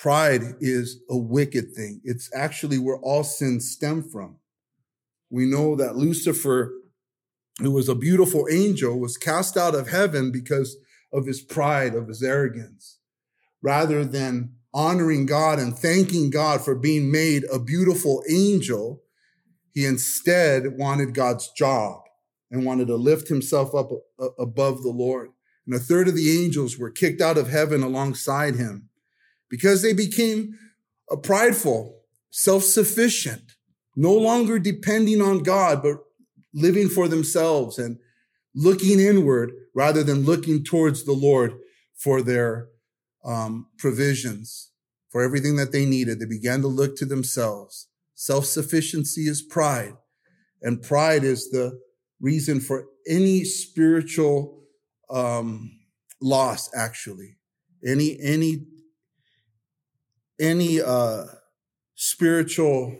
Pride 0.00 0.54
is 0.60 1.02
a 1.10 1.16
wicked 1.18 1.74
thing. 1.74 2.00
It's 2.04 2.30
actually 2.34 2.78
where 2.78 2.96
all 3.00 3.22
sins 3.22 3.70
stem 3.70 4.02
from. 4.02 4.38
We 5.28 5.44
know 5.44 5.76
that 5.76 5.94
Lucifer, 5.94 6.72
who 7.58 7.70
was 7.70 7.86
a 7.86 7.94
beautiful 7.94 8.46
angel, 8.50 8.98
was 8.98 9.18
cast 9.18 9.58
out 9.58 9.74
of 9.74 9.90
heaven 9.90 10.32
because 10.32 10.78
of 11.12 11.26
his 11.26 11.42
pride, 11.42 11.94
of 11.94 12.08
his 12.08 12.22
arrogance. 12.22 12.98
Rather 13.60 14.02
than 14.02 14.54
honoring 14.72 15.26
God 15.26 15.58
and 15.58 15.78
thanking 15.78 16.30
God 16.30 16.62
for 16.62 16.74
being 16.74 17.12
made 17.12 17.44
a 17.52 17.58
beautiful 17.58 18.24
angel, 18.26 19.02
he 19.74 19.84
instead 19.84 20.78
wanted 20.78 21.12
God's 21.12 21.50
job 21.50 22.00
and 22.50 22.64
wanted 22.64 22.86
to 22.86 22.96
lift 22.96 23.28
himself 23.28 23.74
up 23.74 23.90
above 24.38 24.82
the 24.82 24.88
Lord. 24.88 25.32
And 25.66 25.74
a 25.74 25.78
third 25.78 26.08
of 26.08 26.16
the 26.16 26.42
angels 26.42 26.78
were 26.78 26.90
kicked 26.90 27.20
out 27.20 27.36
of 27.36 27.50
heaven 27.50 27.82
alongside 27.82 28.56
him 28.56 28.86
because 29.50 29.82
they 29.82 29.92
became 29.92 30.56
prideful, 31.22 32.00
self-sufficient, 32.30 33.56
no 33.96 34.14
longer 34.14 34.58
depending 34.58 35.20
on 35.20 35.42
God, 35.42 35.82
but 35.82 35.96
living 36.54 36.88
for 36.88 37.08
themselves 37.08 37.78
and 37.78 37.98
looking 38.54 39.00
inward 39.00 39.52
rather 39.74 40.02
than 40.02 40.24
looking 40.24 40.64
towards 40.64 41.04
the 41.04 41.12
Lord 41.12 41.52
for 41.96 42.22
their 42.22 42.68
um, 43.24 43.66
provisions, 43.78 44.70
for 45.10 45.22
everything 45.22 45.56
that 45.56 45.72
they 45.72 45.84
needed. 45.84 46.18
They 46.18 46.26
began 46.26 46.62
to 46.62 46.68
look 46.68 46.96
to 46.96 47.04
themselves. 47.04 47.88
Self-sufficiency 48.14 49.22
is 49.22 49.42
pride, 49.42 49.94
and 50.62 50.82
pride 50.82 51.24
is 51.24 51.50
the 51.50 51.80
reason 52.20 52.60
for 52.60 52.86
any 53.08 53.44
spiritual 53.44 54.62
um, 55.10 55.70
loss. 56.20 56.70
Actually, 56.74 57.36
any 57.84 58.18
any 58.20 58.66
any 60.40 60.80
uh, 60.80 61.24
spiritual, 61.94 62.96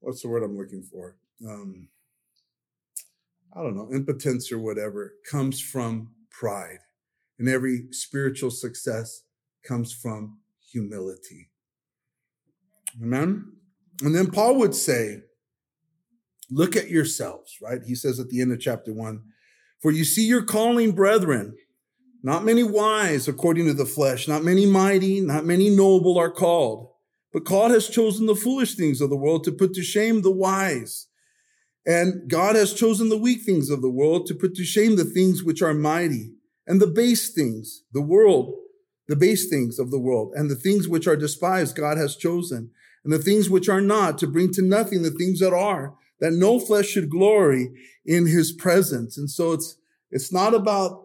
what's 0.00 0.22
the 0.22 0.28
word 0.28 0.42
I'm 0.42 0.58
looking 0.58 0.82
for? 0.82 1.16
Um, 1.48 1.88
I 3.54 3.62
don't 3.62 3.76
know, 3.76 3.88
impotence 3.92 4.50
or 4.50 4.58
whatever 4.58 5.14
comes 5.30 5.60
from 5.60 6.10
pride. 6.30 6.78
And 7.38 7.48
every 7.48 7.86
spiritual 7.92 8.50
success 8.50 9.22
comes 9.62 9.92
from 9.92 10.38
humility. 10.70 11.50
Amen? 13.00 13.52
And 14.02 14.14
then 14.14 14.30
Paul 14.30 14.56
would 14.56 14.74
say, 14.74 15.22
look 16.50 16.76
at 16.76 16.90
yourselves, 16.90 17.56
right? 17.62 17.80
He 17.86 17.94
says 17.94 18.18
at 18.18 18.28
the 18.28 18.40
end 18.40 18.52
of 18.52 18.60
chapter 18.60 18.92
one, 18.92 19.22
for 19.80 19.90
you 19.90 20.04
see 20.04 20.26
your 20.26 20.44
calling, 20.44 20.92
brethren, 20.92 21.56
not 22.22 22.44
many 22.44 22.62
wise 22.62 23.26
according 23.28 23.66
to 23.66 23.74
the 23.74 23.86
flesh, 23.86 24.28
not 24.28 24.44
many 24.44 24.66
mighty, 24.66 25.20
not 25.20 25.44
many 25.44 25.70
noble 25.70 26.18
are 26.18 26.30
called. 26.30 26.90
But 27.32 27.44
God 27.44 27.70
has 27.70 27.88
chosen 27.88 28.26
the 28.26 28.36
foolish 28.36 28.74
things 28.74 29.00
of 29.00 29.10
the 29.10 29.16
world 29.16 29.44
to 29.44 29.52
put 29.52 29.74
to 29.74 29.82
shame 29.82 30.22
the 30.22 30.30
wise. 30.30 31.08
And 31.84 32.30
God 32.30 32.54
has 32.54 32.74
chosen 32.74 33.08
the 33.08 33.18
weak 33.18 33.42
things 33.42 33.70
of 33.70 33.82
the 33.82 33.90
world 33.90 34.26
to 34.26 34.34
put 34.34 34.54
to 34.54 34.64
shame 34.64 34.96
the 34.96 35.04
things 35.04 35.42
which 35.42 35.62
are 35.62 35.74
mighty 35.74 36.34
and 36.66 36.80
the 36.80 36.86
base 36.86 37.32
things, 37.32 37.82
the 37.92 38.02
world, 38.02 38.54
the 39.08 39.16
base 39.16 39.48
things 39.48 39.78
of 39.78 39.90
the 39.90 39.98
world 39.98 40.32
and 40.36 40.48
the 40.48 40.54
things 40.54 40.88
which 40.88 41.08
are 41.08 41.16
despised 41.16 41.76
God 41.76 41.98
has 41.98 42.14
chosen 42.14 42.70
and 43.04 43.12
the 43.12 43.18
things 43.18 43.50
which 43.50 43.68
are 43.68 43.80
not 43.80 44.16
to 44.18 44.28
bring 44.28 44.52
to 44.52 44.62
nothing 44.62 45.02
the 45.02 45.10
things 45.10 45.40
that 45.40 45.52
are 45.52 45.94
that 46.20 46.32
no 46.32 46.60
flesh 46.60 46.86
should 46.86 47.10
glory 47.10 47.68
in 48.06 48.26
his 48.26 48.52
presence. 48.52 49.18
And 49.18 49.28
so 49.28 49.52
it's, 49.52 49.76
it's 50.12 50.32
not 50.32 50.54
about 50.54 51.01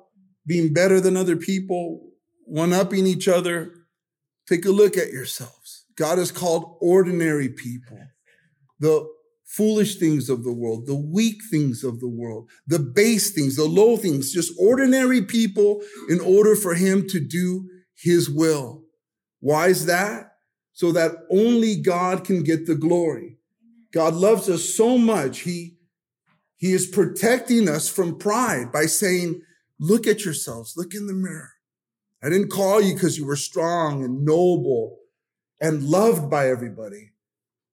being 0.48 0.74
better 0.74 1.00
than 1.00 1.18
other 1.18 1.36
people, 1.36 2.10
one 2.46 2.74
upping 2.74 3.06
each 3.06 3.28
other. 3.28 3.74
Take 4.48 4.66
a 4.66 4.72
look 4.72 4.98
at 4.98 5.12
yourselves. 5.12 5.86
God 5.98 6.18
has 6.18 6.32
called 6.32 6.78
ordinary 6.80 7.50
people, 7.50 8.00
the 8.80 9.08
foolish 9.46 9.98
things 9.98 10.30
of 10.30 10.44
the 10.44 10.54
world, 10.54 10.86
the 10.86 10.96
weak 10.96 11.42
things 11.52 11.84
of 11.84 12.00
the 12.00 12.08
world, 12.08 12.50
the 12.66 12.80
base 12.80 13.32
things, 13.32 13.56
the 13.56 13.66
low 13.66 13.98
things, 13.98 14.32
just 14.32 14.54
ordinary 14.60 15.22
people 15.22 15.82
in 16.10 16.20
order 16.20 16.56
for 16.56 16.76
him 16.76 17.08
to 17.10 17.20
do 17.20 17.68
his 17.96 18.30
will. 18.30 18.84
Why 19.40 19.68
is 19.68 19.86
that? 19.88 20.32
So 20.74 20.92
that 20.92 21.14
only 21.32 21.76
God 21.76 22.24
can 22.24 22.44
get 22.44 22.68
the 22.68 22.76
glory. 22.76 23.38
God 23.92 24.14
loves 24.14 24.50
us 24.50 24.64
so 24.64 24.98
much. 24.98 25.40
He, 25.40 25.78
he 26.58 26.74
is 26.74 26.88
protecting 26.88 27.68
us 27.68 27.90
from 27.90 28.20
pride 28.20 28.72
by 28.72 28.86
saying, 28.86 29.42
Look 29.80 30.08
at 30.08 30.26
yourselves. 30.26 30.74
Look 30.76 30.94
in 30.94 31.08
the 31.08 31.14
mirror. 31.14 31.52
I 32.24 32.30
didn't 32.30 32.50
call 32.50 32.82
you 32.82 32.94
because 32.94 33.18
you 33.18 33.26
were 33.26 33.36
strong 33.36 34.04
and 34.04 34.26
noble 34.26 34.98
and 35.62 35.84
loved 35.84 36.30
by 36.30 36.50
everybody. 36.50 37.12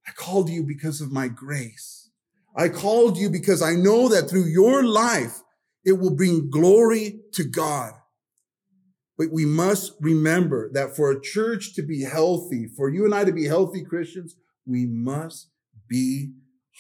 I 0.06 0.12
called 0.12 0.50
you 0.50 0.62
because 0.62 1.00
of 1.00 1.12
my 1.12 1.28
grace. 1.28 2.10
I 2.56 2.68
called 2.68 3.16
you 3.16 3.30
because 3.30 3.62
I 3.62 3.72
know 3.72 4.08
that 4.08 4.28
through 4.28 4.46
your 4.46 4.84
life, 4.84 5.40
it 5.84 5.92
will 5.92 6.14
bring 6.14 6.50
glory 6.50 7.20
to 7.32 7.44
God. 7.44 7.92
But 9.16 9.28
we 9.32 9.44
must 9.44 9.92
remember 10.00 10.70
that 10.72 10.96
for 10.96 11.10
a 11.10 11.20
church 11.20 11.74
to 11.74 11.82
be 11.82 12.02
healthy, 12.02 12.66
for 12.76 12.88
you 12.90 13.04
and 13.04 13.14
I 13.14 13.24
to 13.24 13.32
be 13.32 13.46
healthy 13.46 13.82
Christians, 13.82 14.36
we 14.66 14.86
must 14.86 15.48
be 15.88 16.32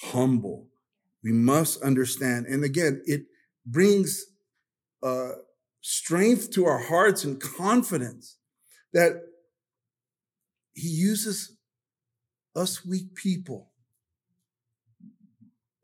humble. 0.02 0.68
We 1.22 1.32
must 1.32 1.82
understand. 1.82 2.46
And 2.46 2.64
again, 2.64 3.02
it 3.06 3.26
brings 3.64 4.24
uh, 5.04 5.32
strength 5.82 6.50
to 6.52 6.64
our 6.64 6.78
hearts 6.78 7.24
and 7.24 7.40
confidence 7.40 8.38
that 8.94 9.20
he 10.72 10.88
uses 10.88 11.56
us 12.56 12.84
weak 12.86 13.14
people. 13.14 13.70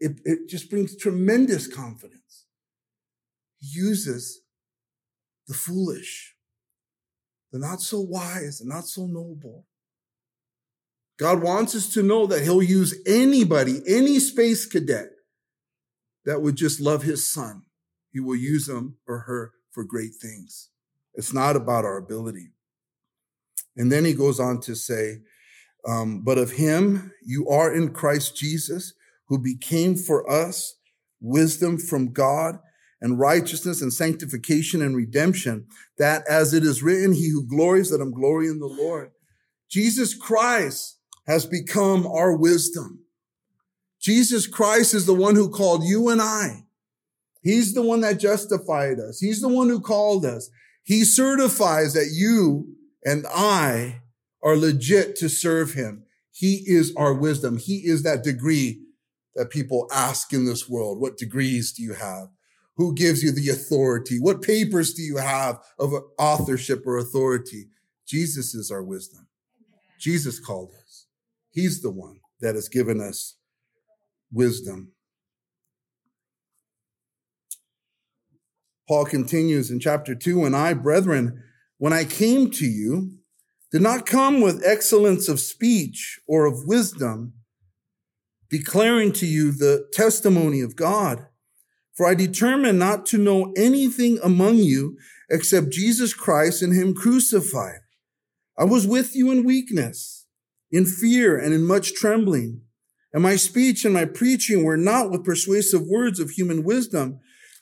It, 0.00 0.20
it 0.24 0.48
just 0.48 0.70
brings 0.70 0.96
tremendous 0.96 1.66
confidence. 1.66 2.46
He 3.60 3.78
uses 3.78 4.40
the 5.46 5.54
foolish, 5.54 6.34
the 7.52 7.58
not 7.58 7.82
so 7.82 8.00
wise, 8.00 8.60
the 8.60 8.68
not 8.68 8.86
so 8.86 9.06
noble. 9.06 9.66
God 11.18 11.42
wants 11.42 11.74
us 11.74 11.92
to 11.92 12.02
know 12.02 12.26
that 12.26 12.42
he'll 12.42 12.62
use 12.62 12.98
anybody, 13.06 13.82
any 13.86 14.18
space 14.18 14.64
cadet 14.64 15.10
that 16.24 16.40
would 16.40 16.56
just 16.56 16.80
love 16.80 17.02
his 17.02 17.30
son. 17.30 17.64
He 18.12 18.20
will 18.20 18.36
use 18.36 18.68
him 18.68 18.96
or 19.06 19.20
her 19.20 19.52
for 19.70 19.84
great 19.84 20.14
things. 20.20 20.70
It's 21.14 21.32
not 21.32 21.56
about 21.56 21.84
our 21.84 21.96
ability. 21.96 22.52
And 23.76 23.90
then 23.90 24.04
he 24.04 24.14
goes 24.14 24.40
on 24.40 24.60
to 24.62 24.74
say, 24.74 25.20
um, 25.86 26.22
but 26.22 26.38
of 26.38 26.52
him 26.52 27.12
you 27.24 27.48
are 27.48 27.72
in 27.72 27.92
Christ 27.92 28.36
Jesus, 28.36 28.94
who 29.28 29.38
became 29.38 29.96
for 29.96 30.30
us 30.30 30.76
wisdom 31.20 31.78
from 31.78 32.12
God 32.12 32.58
and 33.00 33.18
righteousness 33.18 33.80
and 33.80 33.92
sanctification 33.92 34.82
and 34.82 34.94
redemption, 34.94 35.66
that 35.98 36.22
as 36.28 36.52
it 36.52 36.64
is 36.64 36.82
written, 36.82 37.14
he 37.14 37.30
who 37.30 37.46
glories, 37.46 37.90
let 37.92 38.00
him 38.00 38.12
glory 38.12 38.48
in 38.48 38.58
the 38.58 38.66
Lord. 38.66 39.12
Jesus 39.70 40.14
Christ 40.14 40.98
has 41.26 41.46
become 41.46 42.06
our 42.06 42.36
wisdom. 42.36 43.04
Jesus 44.00 44.46
Christ 44.46 44.94
is 44.94 45.06
the 45.06 45.14
one 45.14 45.36
who 45.36 45.48
called 45.48 45.84
you 45.84 46.08
and 46.08 46.20
I. 46.20 46.64
He's 47.42 47.74
the 47.74 47.82
one 47.82 48.00
that 48.02 48.20
justified 48.20 48.98
us. 48.98 49.18
He's 49.20 49.40
the 49.40 49.48
one 49.48 49.68
who 49.68 49.80
called 49.80 50.24
us. 50.24 50.50
He 50.82 51.04
certifies 51.04 51.94
that 51.94 52.10
you 52.12 52.74
and 53.04 53.26
I 53.34 54.02
are 54.42 54.56
legit 54.56 55.16
to 55.16 55.28
serve 55.28 55.74
him. 55.74 56.04
He 56.32 56.62
is 56.66 56.94
our 56.96 57.14
wisdom. 57.14 57.58
He 57.58 57.78
is 57.86 58.02
that 58.02 58.24
degree 58.24 58.82
that 59.34 59.50
people 59.50 59.88
ask 59.92 60.32
in 60.32 60.44
this 60.44 60.68
world. 60.68 61.00
What 61.00 61.16
degrees 61.16 61.72
do 61.72 61.82
you 61.82 61.94
have? 61.94 62.28
Who 62.76 62.94
gives 62.94 63.22
you 63.22 63.30
the 63.30 63.50
authority? 63.50 64.18
What 64.18 64.42
papers 64.42 64.94
do 64.94 65.02
you 65.02 65.18
have 65.18 65.58
of 65.78 65.92
authorship 66.18 66.86
or 66.86 66.98
authority? 66.98 67.68
Jesus 68.06 68.54
is 68.54 68.70
our 68.70 68.82
wisdom. 68.82 69.28
Jesus 69.98 70.40
called 70.40 70.72
us. 70.82 71.06
He's 71.50 71.82
the 71.82 71.90
one 71.90 72.20
that 72.40 72.54
has 72.54 72.68
given 72.68 73.00
us 73.00 73.36
wisdom. 74.32 74.92
Paul 78.90 79.04
continues 79.04 79.70
in 79.70 79.78
chapter 79.78 80.16
2 80.16 80.44
And 80.44 80.56
I, 80.56 80.74
brethren, 80.74 81.44
when 81.78 81.92
I 81.92 82.02
came 82.02 82.50
to 82.50 82.66
you, 82.66 83.12
did 83.70 83.82
not 83.82 84.04
come 84.04 84.40
with 84.40 84.66
excellence 84.66 85.28
of 85.28 85.38
speech 85.38 86.18
or 86.26 86.44
of 86.44 86.66
wisdom, 86.66 87.34
declaring 88.50 89.12
to 89.12 89.26
you 89.26 89.52
the 89.52 89.86
testimony 89.92 90.60
of 90.60 90.74
God. 90.74 91.24
For 91.96 92.08
I 92.08 92.14
determined 92.14 92.80
not 92.80 93.06
to 93.06 93.18
know 93.18 93.52
anything 93.56 94.18
among 94.24 94.56
you 94.56 94.98
except 95.30 95.70
Jesus 95.70 96.12
Christ 96.12 96.60
and 96.60 96.74
Him 96.74 96.92
crucified. 96.92 97.82
I 98.58 98.64
was 98.64 98.88
with 98.88 99.14
you 99.14 99.30
in 99.30 99.44
weakness, 99.44 100.26
in 100.72 100.84
fear, 100.84 101.38
and 101.38 101.54
in 101.54 101.64
much 101.64 101.94
trembling. 101.94 102.62
And 103.12 103.22
my 103.22 103.36
speech 103.36 103.84
and 103.84 103.94
my 103.94 104.04
preaching 104.04 104.64
were 104.64 104.76
not 104.76 105.12
with 105.12 105.24
persuasive 105.24 105.82
words 105.86 106.18
of 106.18 106.30
human 106.30 106.64
wisdom, 106.64 107.20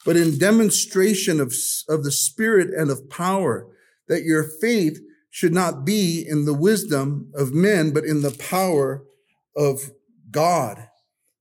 but 0.09 0.17
in 0.17 0.39
demonstration 0.39 1.39
of, 1.39 1.53
of 1.87 2.03
the 2.03 2.11
Spirit 2.11 2.71
and 2.71 2.91
of 2.91 3.11
power, 3.11 3.67
that 4.07 4.23
your 4.23 4.43
faith 4.43 4.99
should 5.29 5.53
not 5.53 5.85
be 5.85 6.25
in 6.27 6.47
the 6.47 6.55
wisdom 6.55 7.31
of 7.35 7.53
men, 7.53 7.93
but 7.93 8.07
in 8.07 8.23
the 8.23 8.31
power 8.31 9.05
of 9.55 9.91
God. 10.31 10.89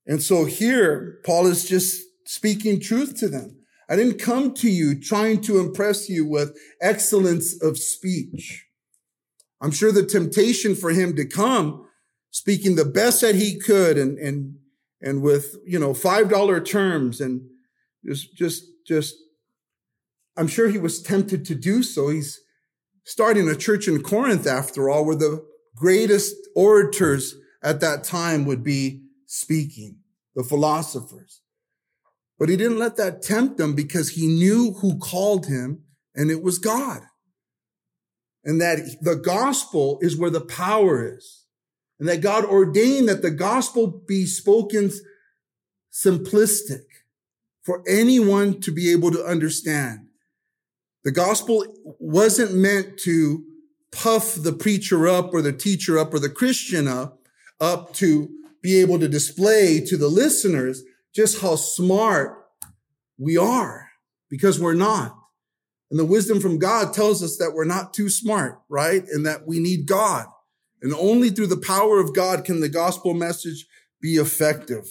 And 0.05 0.21
so 0.21 0.43
here, 0.43 1.21
Paul 1.25 1.47
is 1.47 1.63
just 1.63 2.01
speaking 2.25 2.81
truth 2.81 3.17
to 3.19 3.29
them. 3.29 3.55
I 3.89 3.95
didn't 3.95 4.19
come 4.19 4.53
to 4.55 4.69
you 4.69 4.99
trying 4.99 5.39
to 5.43 5.61
impress 5.61 6.09
you 6.09 6.25
with 6.25 6.53
excellence 6.81 7.63
of 7.63 7.77
speech. 7.77 8.65
I'm 9.61 9.71
sure 9.71 9.93
the 9.93 10.05
temptation 10.05 10.75
for 10.75 10.89
him 10.89 11.15
to 11.15 11.25
come 11.25 11.87
speaking 12.31 12.75
the 12.75 12.83
best 12.83 13.21
that 13.21 13.35
he 13.35 13.57
could 13.57 13.97
and, 13.97 14.17
and, 14.17 14.57
and 15.01 15.21
with, 15.21 15.55
you 15.65 15.79
know, 15.79 15.93
$5 15.93 16.65
terms 16.65 17.21
and 17.21 17.47
just, 18.07 18.35
just, 18.35 18.63
just, 18.85 19.15
I'm 20.37 20.47
sure 20.47 20.69
he 20.69 20.77
was 20.77 21.01
tempted 21.01 21.45
to 21.45 21.55
do 21.55 21.83
so. 21.83 22.09
He's, 22.09 22.39
starting 23.07 23.47
a 23.47 23.55
church 23.55 23.87
in 23.87 24.03
Corinth, 24.03 24.45
after 24.45 24.89
all, 24.89 25.05
where 25.05 25.15
the 25.15 25.41
greatest 25.77 26.35
orators 26.55 27.35
at 27.63 27.79
that 27.79 28.03
time 28.03 28.43
would 28.43 28.63
be 28.65 29.01
speaking, 29.25 29.99
the 30.35 30.43
philosophers. 30.43 31.41
But 32.37 32.49
he 32.49 32.57
didn't 32.57 32.79
let 32.79 32.97
that 32.97 33.21
tempt 33.21 33.59
him 33.61 33.75
because 33.75 34.09
he 34.09 34.27
knew 34.27 34.73
who 34.81 34.99
called 34.99 35.45
him, 35.45 35.83
and 36.13 36.29
it 36.29 36.43
was 36.43 36.59
God. 36.59 37.01
And 38.43 38.59
that 38.59 38.79
the 39.01 39.15
gospel 39.15 39.99
is 40.01 40.17
where 40.17 40.29
the 40.29 40.41
power 40.41 41.15
is. 41.15 41.45
And 41.99 42.09
that 42.09 42.19
God 42.21 42.43
ordained 42.43 43.07
that 43.07 43.21
the 43.21 43.31
gospel 43.31 43.87
be 44.05 44.25
spoken 44.25 44.91
simplistic 45.91 46.83
for 47.67 47.83
anyone 47.85 48.61
to 48.61 48.71
be 48.71 48.93
able 48.93 49.11
to 49.11 49.21
understand. 49.25 50.07
The 51.03 51.11
gospel 51.11 51.65
wasn't 51.99 52.55
meant 52.55 52.97
to 52.99 53.43
puff 53.91 54.35
the 54.35 54.53
preacher 54.53 55.05
up 55.05 55.33
or 55.33 55.41
the 55.41 55.51
teacher 55.51 55.99
up 55.99 56.13
or 56.13 56.19
the 56.19 56.29
Christian 56.29 56.87
up, 56.87 57.19
up 57.59 57.93
to 57.95 58.29
be 58.63 58.79
able 58.79 58.99
to 58.99 59.09
display 59.09 59.81
to 59.81 59.97
the 59.97 60.07
listeners 60.07 60.81
just 61.13 61.41
how 61.41 61.57
smart 61.57 62.37
we 63.17 63.35
are 63.35 63.89
because 64.29 64.61
we're 64.61 64.73
not. 64.73 65.13
And 65.91 65.99
the 65.99 66.05
wisdom 66.05 66.39
from 66.39 66.59
God 66.59 66.93
tells 66.93 67.21
us 67.21 67.35
that 67.35 67.51
we're 67.53 67.65
not 67.65 67.93
too 67.93 68.07
smart, 68.07 68.61
right? 68.69 69.03
And 69.11 69.25
that 69.25 69.45
we 69.45 69.59
need 69.59 69.87
God. 69.87 70.25
And 70.81 70.93
only 70.93 71.31
through 71.31 71.47
the 71.47 71.57
power 71.57 71.99
of 71.99 72.15
God 72.15 72.45
can 72.45 72.61
the 72.61 72.69
gospel 72.69 73.13
message 73.13 73.65
be 74.01 74.15
effective. 74.15 74.87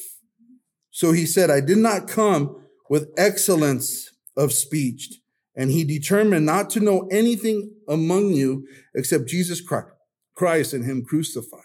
So 0.91 1.13
he 1.13 1.25
said, 1.25 1.51
I 1.51 1.61
did 1.61 1.79
not 1.79 2.07
come 2.07 2.65
with 2.89 3.13
excellence 3.17 4.11
of 4.37 4.53
speech 4.53 5.21
and 5.57 5.71
he 5.71 5.85
determined 5.85 6.45
not 6.45 6.69
to 6.71 6.81
know 6.81 7.09
anything 7.11 7.73
among 7.89 8.31
you 8.35 8.67
except 8.95 9.27
Jesus 9.27 9.63
Christ 10.35 10.75
and 10.75 10.85
him 10.85 11.03
crucified. 11.03 11.63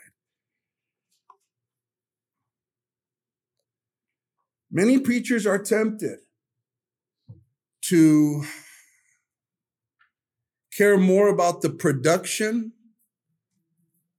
Many 4.72 5.00
preachers 5.00 5.46
are 5.46 5.62
tempted 5.62 6.20
to 7.86 8.44
care 10.72 10.98
more 10.98 11.28
about 11.28 11.62
the 11.62 11.70
production 11.70 12.72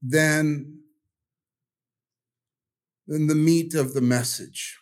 than, 0.02 0.80
than 3.06 3.28
the 3.28 3.34
meat 3.34 3.72
of 3.72 3.94
the 3.94 4.02
message. 4.02 4.82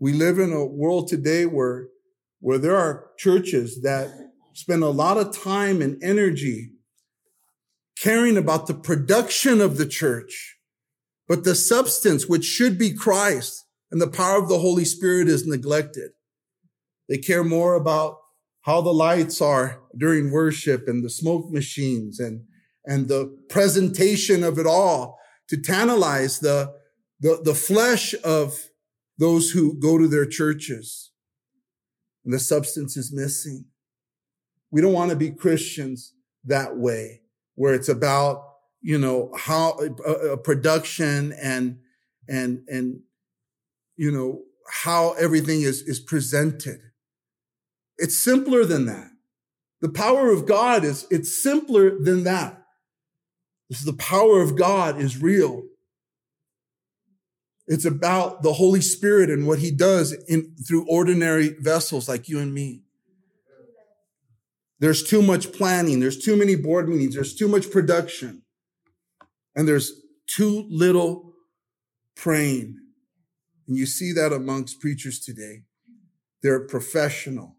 We 0.00 0.12
live 0.12 0.38
in 0.38 0.52
a 0.52 0.64
world 0.64 1.08
today 1.08 1.44
where 1.44 1.88
where 2.40 2.58
there 2.58 2.76
are 2.76 3.10
churches 3.18 3.82
that 3.82 4.10
spend 4.52 4.82
a 4.82 4.88
lot 4.88 5.18
of 5.18 5.36
time 5.36 5.82
and 5.82 6.02
energy 6.02 6.70
caring 8.00 8.36
about 8.36 8.68
the 8.68 8.74
production 8.74 9.60
of 9.60 9.76
the 9.76 9.86
church, 9.86 10.56
but 11.26 11.42
the 11.42 11.56
substance, 11.56 12.28
which 12.28 12.44
should 12.44 12.78
be 12.78 12.92
Christ 12.92 13.66
and 13.90 14.00
the 14.00 14.10
power 14.10 14.40
of 14.40 14.48
the 14.48 14.60
Holy 14.60 14.84
Spirit 14.84 15.26
is 15.26 15.46
neglected. 15.46 16.12
They 17.08 17.18
care 17.18 17.42
more 17.42 17.74
about 17.74 18.18
how 18.62 18.80
the 18.82 18.92
lights 18.92 19.40
are 19.40 19.80
during 19.96 20.30
worship 20.30 20.86
and 20.86 21.04
the 21.04 21.10
smoke 21.10 21.50
machines 21.50 22.20
and, 22.20 22.44
and 22.84 23.08
the 23.08 23.36
presentation 23.48 24.44
of 24.44 24.58
it 24.58 24.66
all 24.66 25.18
to 25.48 25.56
tantalize 25.56 26.38
the, 26.38 26.72
the, 27.18 27.40
the 27.42 27.54
flesh 27.54 28.14
of 28.22 28.67
those 29.18 29.50
who 29.50 29.78
go 29.78 29.98
to 29.98 30.08
their 30.08 30.26
churches 30.26 31.10
and 32.24 32.32
the 32.32 32.38
substance 32.38 32.96
is 32.96 33.12
missing. 33.12 33.64
We 34.70 34.80
don't 34.80 34.92
want 34.92 35.10
to 35.10 35.16
be 35.16 35.30
Christians 35.30 36.12
that 36.44 36.76
way, 36.76 37.22
where 37.54 37.74
it's 37.74 37.88
about, 37.88 38.44
you 38.80 38.98
know, 38.98 39.32
how 39.36 39.72
a 39.72 40.36
production 40.36 41.32
and, 41.32 41.78
and, 42.28 42.62
and, 42.68 43.00
you 43.96 44.12
know, 44.12 44.42
how 44.70 45.12
everything 45.14 45.62
is, 45.62 45.82
is 45.82 45.98
presented. 45.98 46.80
It's 47.96 48.16
simpler 48.16 48.64
than 48.64 48.86
that. 48.86 49.10
The 49.80 49.88
power 49.88 50.30
of 50.30 50.46
God 50.46 50.84
is, 50.84 51.06
it's 51.10 51.42
simpler 51.42 51.98
than 51.98 52.24
that. 52.24 52.62
This 53.70 53.80
is 53.80 53.86
the 53.86 53.92
power 53.94 54.40
of 54.40 54.56
God 54.56 55.00
is 55.00 55.20
real. 55.20 55.62
It's 57.68 57.84
about 57.84 58.42
the 58.42 58.54
Holy 58.54 58.80
Spirit 58.80 59.28
and 59.28 59.46
what 59.46 59.58
he 59.58 59.70
does 59.70 60.12
in 60.26 60.56
through 60.66 60.86
ordinary 60.88 61.50
vessels 61.60 62.08
like 62.08 62.26
you 62.28 62.38
and 62.38 62.52
me. 62.52 62.82
There's 64.80 65.02
too 65.02 65.20
much 65.20 65.52
planning. 65.52 66.00
There's 66.00 66.18
too 66.18 66.34
many 66.34 66.56
board 66.56 66.88
meetings. 66.88 67.14
There's 67.14 67.34
too 67.34 67.46
much 67.46 67.70
production. 67.70 68.42
And 69.54 69.68
there's 69.68 69.92
too 70.26 70.66
little 70.70 71.34
praying. 72.16 72.78
And 73.66 73.76
you 73.76 73.84
see 73.84 74.12
that 74.12 74.32
amongst 74.32 74.80
preachers 74.80 75.20
today. 75.20 75.64
They're 76.42 76.66
professional. 76.66 77.56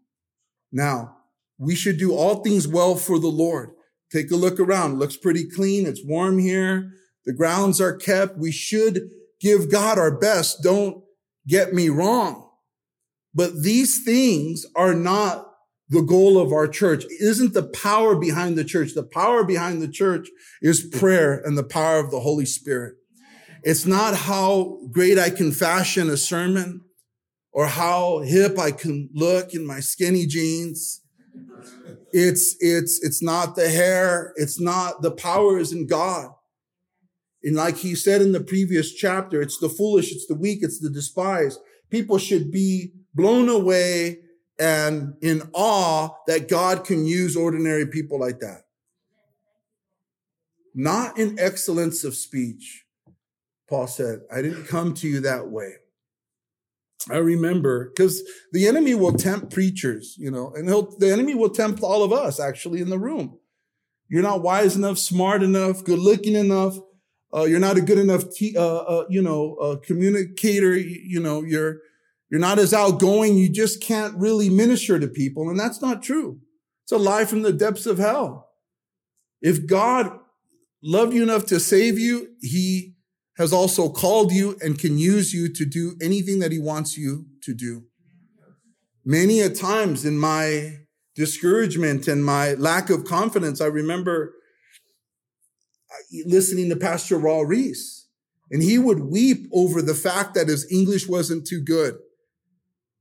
Now, 0.72 1.18
we 1.56 1.76
should 1.76 1.98
do 1.98 2.14
all 2.14 2.42
things 2.42 2.66
well 2.66 2.96
for 2.96 3.20
the 3.20 3.28
Lord. 3.28 3.70
Take 4.10 4.32
a 4.32 4.36
look 4.36 4.58
around. 4.58 4.92
It 4.92 4.98
looks 4.98 5.16
pretty 5.16 5.48
clean. 5.48 5.86
It's 5.86 6.04
warm 6.04 6.38
here. 6.38 6.90
The 7.26 7.32
grounds 7.32 7.80
are 7.80 7.94
kept. 7.94 8.38
We 8.38 8.50
should 8.50 9.10
give 9.40 9.70
God 9.70 9.98
our 9.98 10.16
best. 10.16 10.62
Don't 10.62 11.02
get 11.46 11.72
me 11.72 11.88
wrong. 11.88 12.50
But 13.34 13.62
these 13.62 14.04
things 14.04 14.66
are 14.74 14.94
not 14.94 15.46
the 15.88 16.02
goal 16.02 16.38
of 16.38 16.52
our 16.52 16.68
church. 16.68 17.04
It 17.04 17.20
isn't 17.20 17.52
the 17.52 17.64
power 17.64 18.14
behind 18.14 18.56
the 18.56 18.64
church. 18.64 18.94
The 18.94 19.02
power 19.02 19.44
behind 19.44 19.82
the 19.82 19.88
church 19.88 20.28
is 20.62 20.84
prayer 20.84 21.40
and 21.44 21.58
the 21.58 21.64
power 21.64 21.98
of 21.98 22.10
the 22.10 22.20
Holy 22.20 22.46
Spirit. 22.46 22.94
It's 23.62 23.84
not 23.84 24.14
how 24.14 24.78
great 24.90 25.18
I 25.18 25.30
can 25.30 25.52
fashion 25.52 26.08
a 26.08 26.16
sermon 26.16 26.82
or 27.52 27.66
how 27.66 28.20
hip 28.20 28.58
I 28.58 28.70
can 28.70 29.10
look 29.12 29.52
in 29.52 29.66
my 29.66 29.80
skinny 29.80 30.26
jeans. 30.26 31.02
It's, 32.12 32.56
it's, 32.60 33.04
it's 33.04 33.22
not 33.22 33.56
the 33.56 33.68
hair. 33.68 34.32
It's 34.36 34.60
not 34.60 35.02
the 35.02 35.10
power 35.10 35.58
is 35.58 35.72
in 35.72 35.86
God. 35.86 36.30
And 37.42 37.56
like 37.56 37.78
he 37.78 37.94
said 37.94 38.20
in 38.20 38.32
the 38.32 38.40
previous 38.40 38.92
chapter, 38.92 39.40
it's 39.40 39.58
the 39.58 39.68
foolish, 39.68 40.12
it's 40.12 40.26
the 40.26 40.34
weak, 40.34 40.60
it's 40.62 40.80
the 40.80 40.90
despised. 40.90 41.58
People 41.88 42.18
should 42.18 42.50
be 42.50 42.92
blown 43.14 43.48
away 43.48 44.18
and 44.58 45.14
in 45.22 45.42
awe 45.54 46.10
that 46.26 46.48
God 46.48 46.84
can 46.84 47.06
use 47.06 47.36
ordinary 47.36 47.86
people 47.86 48.20
like 48.20 48.40
that. 48.40 48.64
Not 50.74 51.18
in 51.18 51.38
excellence 51.38 52.04
of 52.04 52.14
speech. 52.14 52.84
Paul 53.68 53.86
said, 53.86 54.20
I 54.32 54.42
didn't 54.42 54.66
come 54.66 54.94
to 54.94 55.08
you 55.08 55.20
that 55.20 55.48
way. 55.48 55.74
I 57.10 57.16
remember 57.16 57.88
because 57.88 58.22
the 58.52 58.68
enemy 58.68 58.94
will 58.94 59.12
tempt 59.12 59.52
preachers, 59.52 60.16
you 60.18 60.30
know, 60.30 60.52
and 60.54 60.68
the 60.68 61.10
enemy 61.10 61.34
will 61.34 61.48
tempt 61.48 61.82
all 61.82 62.02
of 62.02 62.12
us 62.12 62.38
actually 62.38 62.82
in 62.82 62.90
the 62.90 62.98
room. 62.98 63.38
You're 64.08 64.22
not 64.22 64.42
wise 64.42 64.76
enough, 64.76 64.98
smart 64.98 65.42
enough, 65.42 65.84
good 65.84 65.98
looking 65.98 66.34
enough. 66.34 66.76
Uh, 67.34 67.44
you're 67.44 67.60
not 67.60 67.76
a 67.76 67.80
good 67.80 67.98
enough, 67.98 68.24
te- 68.30 68.56
uh, 68.56 68.62
uh, 68.62 69.04
you 69.08 69.22
know, 69.22 69.54
uh, 69.56 69.76
communicator. 69.76 70.76
You, 70.76 71.00
you 71.04 71.20
know, 71.20 71.42
you're 71.42 71.78
you're 72.30 72.40
not 72.40 72.58
as 72.58 72.74
outgoing. 72.74 73.36
You 73.36 73.48
just 73.48 73.82
can't 73.82 74.16
really 74.16 74.48
minister 74.50 74.98
to 74.98 75.08
people, 75.08 75.48
and 75.48 75.58
that's 75.58 75.80
not 75.80 76.02
true. 76.02 76.40
It's 76.84 76.92
a 76.92 76.98
lie 76.98 77.24
from 77.24 77.42
the 77.42 77.52
depths 77.52 77.86
of 77.86 77.98
hell. 77.98 78.48
If 79.40 79.66
God 79.66 80.18
loved 80.82 81.14
you 81.14 81.22
enough 81.22 81.46
to 81.46 81.60
save 81.60 81.98
you, 81.98 82.34
He 82.40 82.96
has 83.40 83.54
also 83.54 83.88
called 83.88 84.32
you 84.32 84.54
and 84.60 84.78
can 84.78 84.98
use 84.98 85.32
you 85.32 85.50
to 85.50 85.64
do 85.64 85.96
anything 86.02 86.40
that 86.40 86.52
he 86.52 86.58
wants 86.58 86.98
you 86.98 87.24
to 87.42 87.54
do. 87.54 87.84
Many 89.02 89.40
a 89.40 89.48
times 89.48 90.04
in 90.04 90.18
my 90.18 90.80
discouragement 91.14 92.06
and 92.06 92.22
my 92.22 92.52
lack 92.52 92.90
of 92.90 93.06
confidence, 93.06 93.62
I 93.62 93.66
remember 93.66 94.34
listening 96.26 96.68
to 96.70 96.76
Pastor 96.76 97.18
Raul 97.18 97.46
Ries, 97.46 98.06
and 98.50 98.62
he 98.62 98.78
would 98.78 99.00
weep 99.00 99.48
over 99.52 99.82
the 99.82 99.94
fact 99.94 100.34
that 100.34 100.48
his 100.48 100.70
English 100.70 101.08
wasn't 101.08 101.46
too 101.46 101.60
good. 101.60 101.98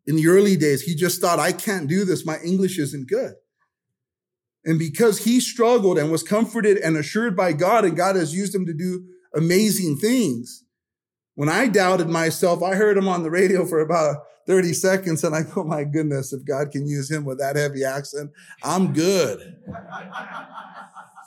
In 0.06 0.15
the 0.15 0.28
early 0.28 0.58
days, 0.58 0.82
he 0.82 0.95
just 0.95 1.21
thought, 1.21 1.39
I 1.39 1.52
can't 1.52 1.88
do 1.88 2.06
this. 2.06 2.25
My 2.25 2.39
English 2.43 2.80
isn't 2.80 3.08
good. 3.08 3.36
And 4.65 4.78
because 4.78 5.23
he 5.23 5.39
struggled 5.39 5.97
and 5.97 6.12
was 6.12 6.23
comforted 6.23 6.78
and 6.78 6.97
assured 6.97 7.36
by 7.36 7.54
God, 7.54 7.86
and 7.86 7.95
God 7.95 8.15
has 8.15 8.34
used 8.34 8.54
him 8.54 8.65
to 8.65 8.73
do 8.73 9.06
amazing 9.36 9.97
things. 9.97 10.63
When 11.36 11.49
I 11.49 11.67
doubted 11.67 12.10
myself, 12.10 12.62
I 12.62 12.75
heard 12.75 12.97
him 12.97 13.08
on 13.08 13.23
the 13.23 13.32
radio 13.32 13.65
for 13.65 13.80
about 13.80 14.17
30 14.47 14.73
seconds 14.73 15.23
and 15.23 15.36
I 15.36 15.43
go, 15.43 15.63
my 15.63 15.84
goodness, 15.84 16.34
if 16.34 16.43
God 16.43 16.71
can 16.71 16.88
use 16.88 17.10
him 17.10 17.23
with 17.23 17.38
that 17.39 17.56
heavy 17.56 17.86
accent, 17.86 18.32
I'm 18.63 18.93
good. 18.93 19.58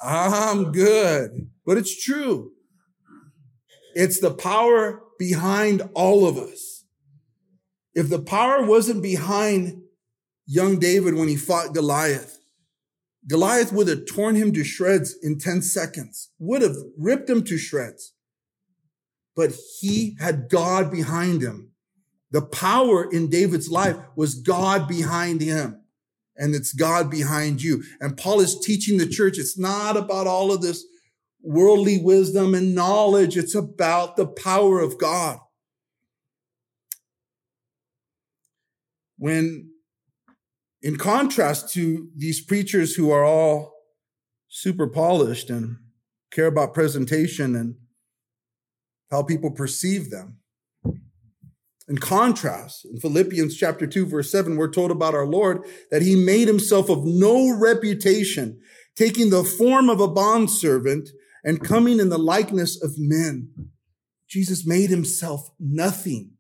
I'm 0.03 0.73
good. 0.73 1.51
But 1.65 1.79
it's 1.79 2.03
true. 2.05 2.53
It's 3.95 4.21
the 4.21 4.33
power 4.35 5.03
behind 5.19 5.83
all 5.95 6.27
of 6.27 6.37
us. 6.37 6.85
If 7.95 8.09
the 8.09 8.19
power 8.19 8.65
wasn't 8.65 9.03
behind 9.03 9.83
young 10.47 10.79
David 10.79 11.15
when 11.15 11.29
he 11.29 11.37
fought 11.37 11.75
Goliath, 11.75 12.39
Goliath 13.29 13.73
would 13.73 13.87
have 13.89 14.07
torn 14.07 14.35
him 14.35 14.53
to 14.53 14.65
shreds 14.65 15.15
in 15.23 15.39
10 15.39 15.63
seconds, 15.63 16.31
would 16.39 16.63
have 16.63 16.75
ripped 16.99 17.31
him 17.31 17.45
to 17.45 17.57
shreds. 17.57 18.15
But 19.37 19.55
he 19.79 20.17
had 20.19 20.49
God 20.49 20.91
behind 20.91 21.43
him. 21.43 21.71
The 22.33 22.43
power 22.43 23.09
in 23.11 23.29
David's 23.29 23.71
life 23.71 23.97
was 24.17 24.35
God 24.35 24.89
behind 24.89 25.41
him. 25.41 25.82
And 26.37 26.55
it's 26.55 26.73
God 26.73 27.11
behind 27.11 27.63
you. 27.63 27.83
And 28.01 28.17
Paul 28.17 28.41
is 28.41 28.59
teaching 28.59 28.99
the 28.99 29.07
church 29.07 29.39
it's 29.39 29.59
not 29.59 29.97
about 29.97 30.27
all 30.27 30.53
of 30.53 30.63
this 30.63 30.85
worldly 31.43 31.99
wisdom 31.99 32.55
and 32.55 32.75
knowledge. 32.75 33.37
It's 33.37 33.55
about 33.55 34.17
the 34.17 34.27
power 34.27 34.81
of 34.81 34.99
God. 34.99 35.39
When 39.19 39.71
in 40.83 40.97
contrast 40.97 41.73
to 41.75 42.09
these 42.17 42.41
preachers 42.41 42.97
who 42.97 43.11
are 43.11 43.25
all 43.25 43.73
super 44.49 44.89
polished 44.89 45.49
and 45.49 45.77
care 46.33 46.47
about 46.47 46.75
presentation 46.75 47.55
and 47.55 47.77
how 49.11 49.23
people 49.23 49.51
perceive 49.51 50.11
them. 50.11 50.39
In 51.89 51.99
contrast, 51.99 52.85
in 52.85 53.01
Philippians 53.01 53.57
chapter 53.57 53.87
2, 53.87 54.07
verse 54.07 54.31
7, 54.31 54.57
we're 54.57 54.71
told 54.71 54.91
about 54.91 55.15
our 55.15 55.27
Lord 55.27 55.65
that 55.91 56.03
he 56.03 56.15
made 56.15 56.47
himself 56.47 56.89
of 56.89 57.05
no 57.05 57.57
reputation, 57.57 58.61
taking 58.97 59.31
the 59.31 59.45
form 59.45 59.91
of 59.91 60.01
a 60.01 60.09
bondservant 60.09 61.09
and 61.45 61.65
coming 61.65 61.99
in 61.99 62.09
the 62.09 62.19
likeness 62.19 62.81
of 62.83 62.93
men. 62.99 63.51
Jesus 64.29 64.67
made 64.67 64.91
himself 64.91 65.51
nothing. 65.59 66.33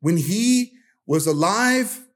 When 0.00 0.18
he 0.18 0.72
was 1.06 1.26
alive, 1.26 2.06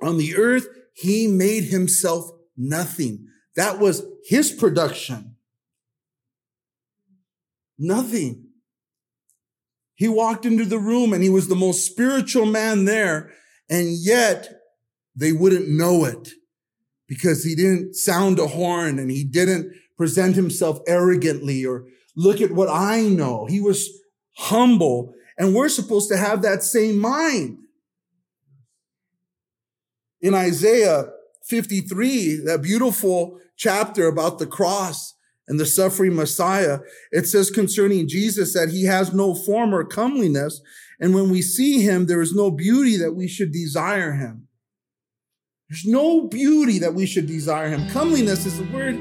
on 0.00 0.18
the 0.18 0.36
earth, 0.36 0.68
he 0.92 1.26
made 1.26 1.64
himself 1.64 2.30
nothing. 2.56 3.26
That 3.56 3.78
was 3.78 4.04
his 4.26 4.52
production. 4.52 5.36
Nothing. 7.78 8.43
He 10.04 10.08
walked 10.08 10.44
into 10.44 10.66
the 10.66 10.78
room 10.78 11.14
and 11.14 11.22
he 11.22 11.30
was 11.30 11.48
the 11.48 11.54
most 11.54 11.86
spiritual 11.86 12.44
man 12.44 12.84
there. 12.84 13.32
And 13.70 13.88
yet 13.90 14.50
they 15.16 15.32
wouldn't 15.32 15.66
know 15.66 16.04
it 16.04 16.28
because 17.08 17.42
he 17.42 17.54
didn't 17.54 17.94
sound 17.94 18.38
a 18.38 18.48
horn 18.48 18.98
and 18.98 19.10
he 19.10 19.24
didn't 19.24 19.72
present 19.96 20.36
himself 20.36 20.78
arrogantly 20.86 21.64
or 21.64 21.86
look 22.14 22.42
at 22.42 22.50
what 22.50 22.68
I 22.68 23.04
know. 23.04 23.46
He 23.46 23.62
was 23.62 23.88
humble 24.36 25.14
and 25.38 25.54
we're 25.54 25.70
supposed 25.70 26.10
to 26.10 26.18
have 26.18 26.42
that 26.42 26.62
same 26.62 26.98
mind 26.98 27.56
in 30.20 30.34
Isaiah 30.34 31.06
53, 31.46 32.42
that 32.44 32.60
beautiful 32.60 33.40
chapter 33.56 34.06
about 34.06 34.38
the 34.38 34.46
cross 34.46 35.13
and 35.46 35.60
the 35.60 35.66
suffering 35.66 36.14
Messiah, 36.14 36.78
it 37.12 37.26
says 37.26 37.50
concerning 37.50 38.08
Jesus 38.08 38.54
that 38.54 38.70
he 38.70 38.84
has 38.84 39.12
no 39.12 39.34
form 39.34 39.74
or 39.74 39.84
comeliness. 39.84 40.60
And 41.00 41.14
when 41.14 41.30
we 41.30 41.42
see 41.42 41.82
him, 41.82 42.06
there 42.06 42.22
is 42.22 42.34
no 42.34 42.50
beauty 42.50 42.96
that 42.96 43.12
we 43.12 43.28
should 43.28 43.52
desire 43.52 44.12
him. 44.12 44.48
There's 45.68 45.84
no 45.84 46.28
beauty 46.28 46.78
that 46.78 46.94
we 46.94 47.06
should 47.06 47.26
desire 47.26 47.68
him. 47.68 47.88
Comeliness 47.90 48.46
is 48.46 48.58
the 48.58 48.64
word 48.72 48.94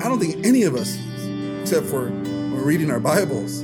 I 0.00 0.08
don't 0.08 0.20
think 0.20 0.46
any 0.46 0.62
of 0.62 0.74
us 0.74 0.96
except 1.60 1.86
for 1.86 2.10
we're 2.10 2.64
reading 2.64 2.90
our 2.90 3.00
Bibles. 3.00 3.60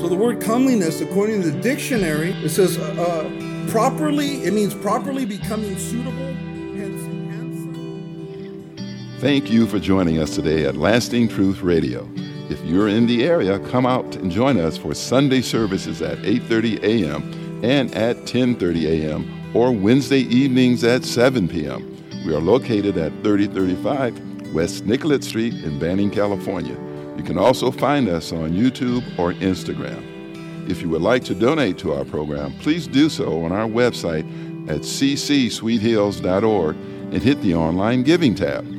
So 0.00 0.08
the 0.08 0.16
word 0.16 0.40
comeliness, 0.40 1.00
according 1.00 1.42
to 1.42 1.50
the 1.50 1.60
dictionary, 1.60 2.30
it 2.44 2.50
says, 2.50 2.78
uh 2.78 3.66
properly, 3.68 4.44
it 4.44 4.52
means 4.52 4.74
properly 4.74 5.26
becoming 5.26 5.76
suitable. 5.76 6.47
Thank 9.20 9.50
you 9.50 9.66
for 9.66 9.80
joining 9.80 10.18
us 10.20 10.36
today 10.36 10.64
at 10.64 10.76
Lasting 10.76 11.26
Truth 11.26 11.62
Radio. 11.62 12.08
If 12.48 12.64
you're 12.64 12.86
in 12.86 13.08
the 13.08 13.24
area, 13.24 13.58
come 13.58 13.84
out 13.84 14.14
and 14.14 14.30
join 14.30 14.60
us 14.60 14.76
for 14.76 14.94
Sunday 14.94 15.40
services 15.40 16.00
at 16.00 16.18
8:30 16.18 16.80
a.m. 16.84 17.64
and 17.64 17.92
at 17.96 18.18
10:30 18.18 18.84
a.m. 18.84 19.50
or 19.54 19.72
Wednesday 19.72 20.20
evenings 20.20 20.84
at 20.84 21.04
7 21.04 21.48
p.m. 21.48 21.96
We 22.24 22.32
are 22.32 22.38
located 22.40 22.96
at 22.96 23.10
3035 23.24 24.54
West 24.54 24.86
Nicollet 24.86 25.24
Street 25.24 25.54
in 25.64 25.80
Banning, 25.80 26.12
California. 26.12 26.76
You 27.16 27.24
can 27.24 27.38
also 27.38 27.72
find 27.72 28.08
us 28.08 28.30
on 28.30 28.52
YouTube 28.52 29.02
or 29.18 29.32
Instagram. 29.32 30.70
If 30.70 30.80
you 30.80 30.88
would 30.90 31.02
like 31.02 31.24
to 31.24 31.34
donate 31.34 31.76
to 31.78 31.92
our 31.92 32.04
program, 32.04 32.52
please 32.60 32.86
do 32.86 33.08
so 33.08 33.42
on 33.44 33.50
our 33.50 33.66
website 33.66 34.28
at 34.70 34.82
ccsweethills.org 34.82 36.76
and 36.76 37.20
hit 37.20 37.42
the 37.42 37.56
online 37.56 38.04
giving 38.04 38.36
tab. 38.36 38.78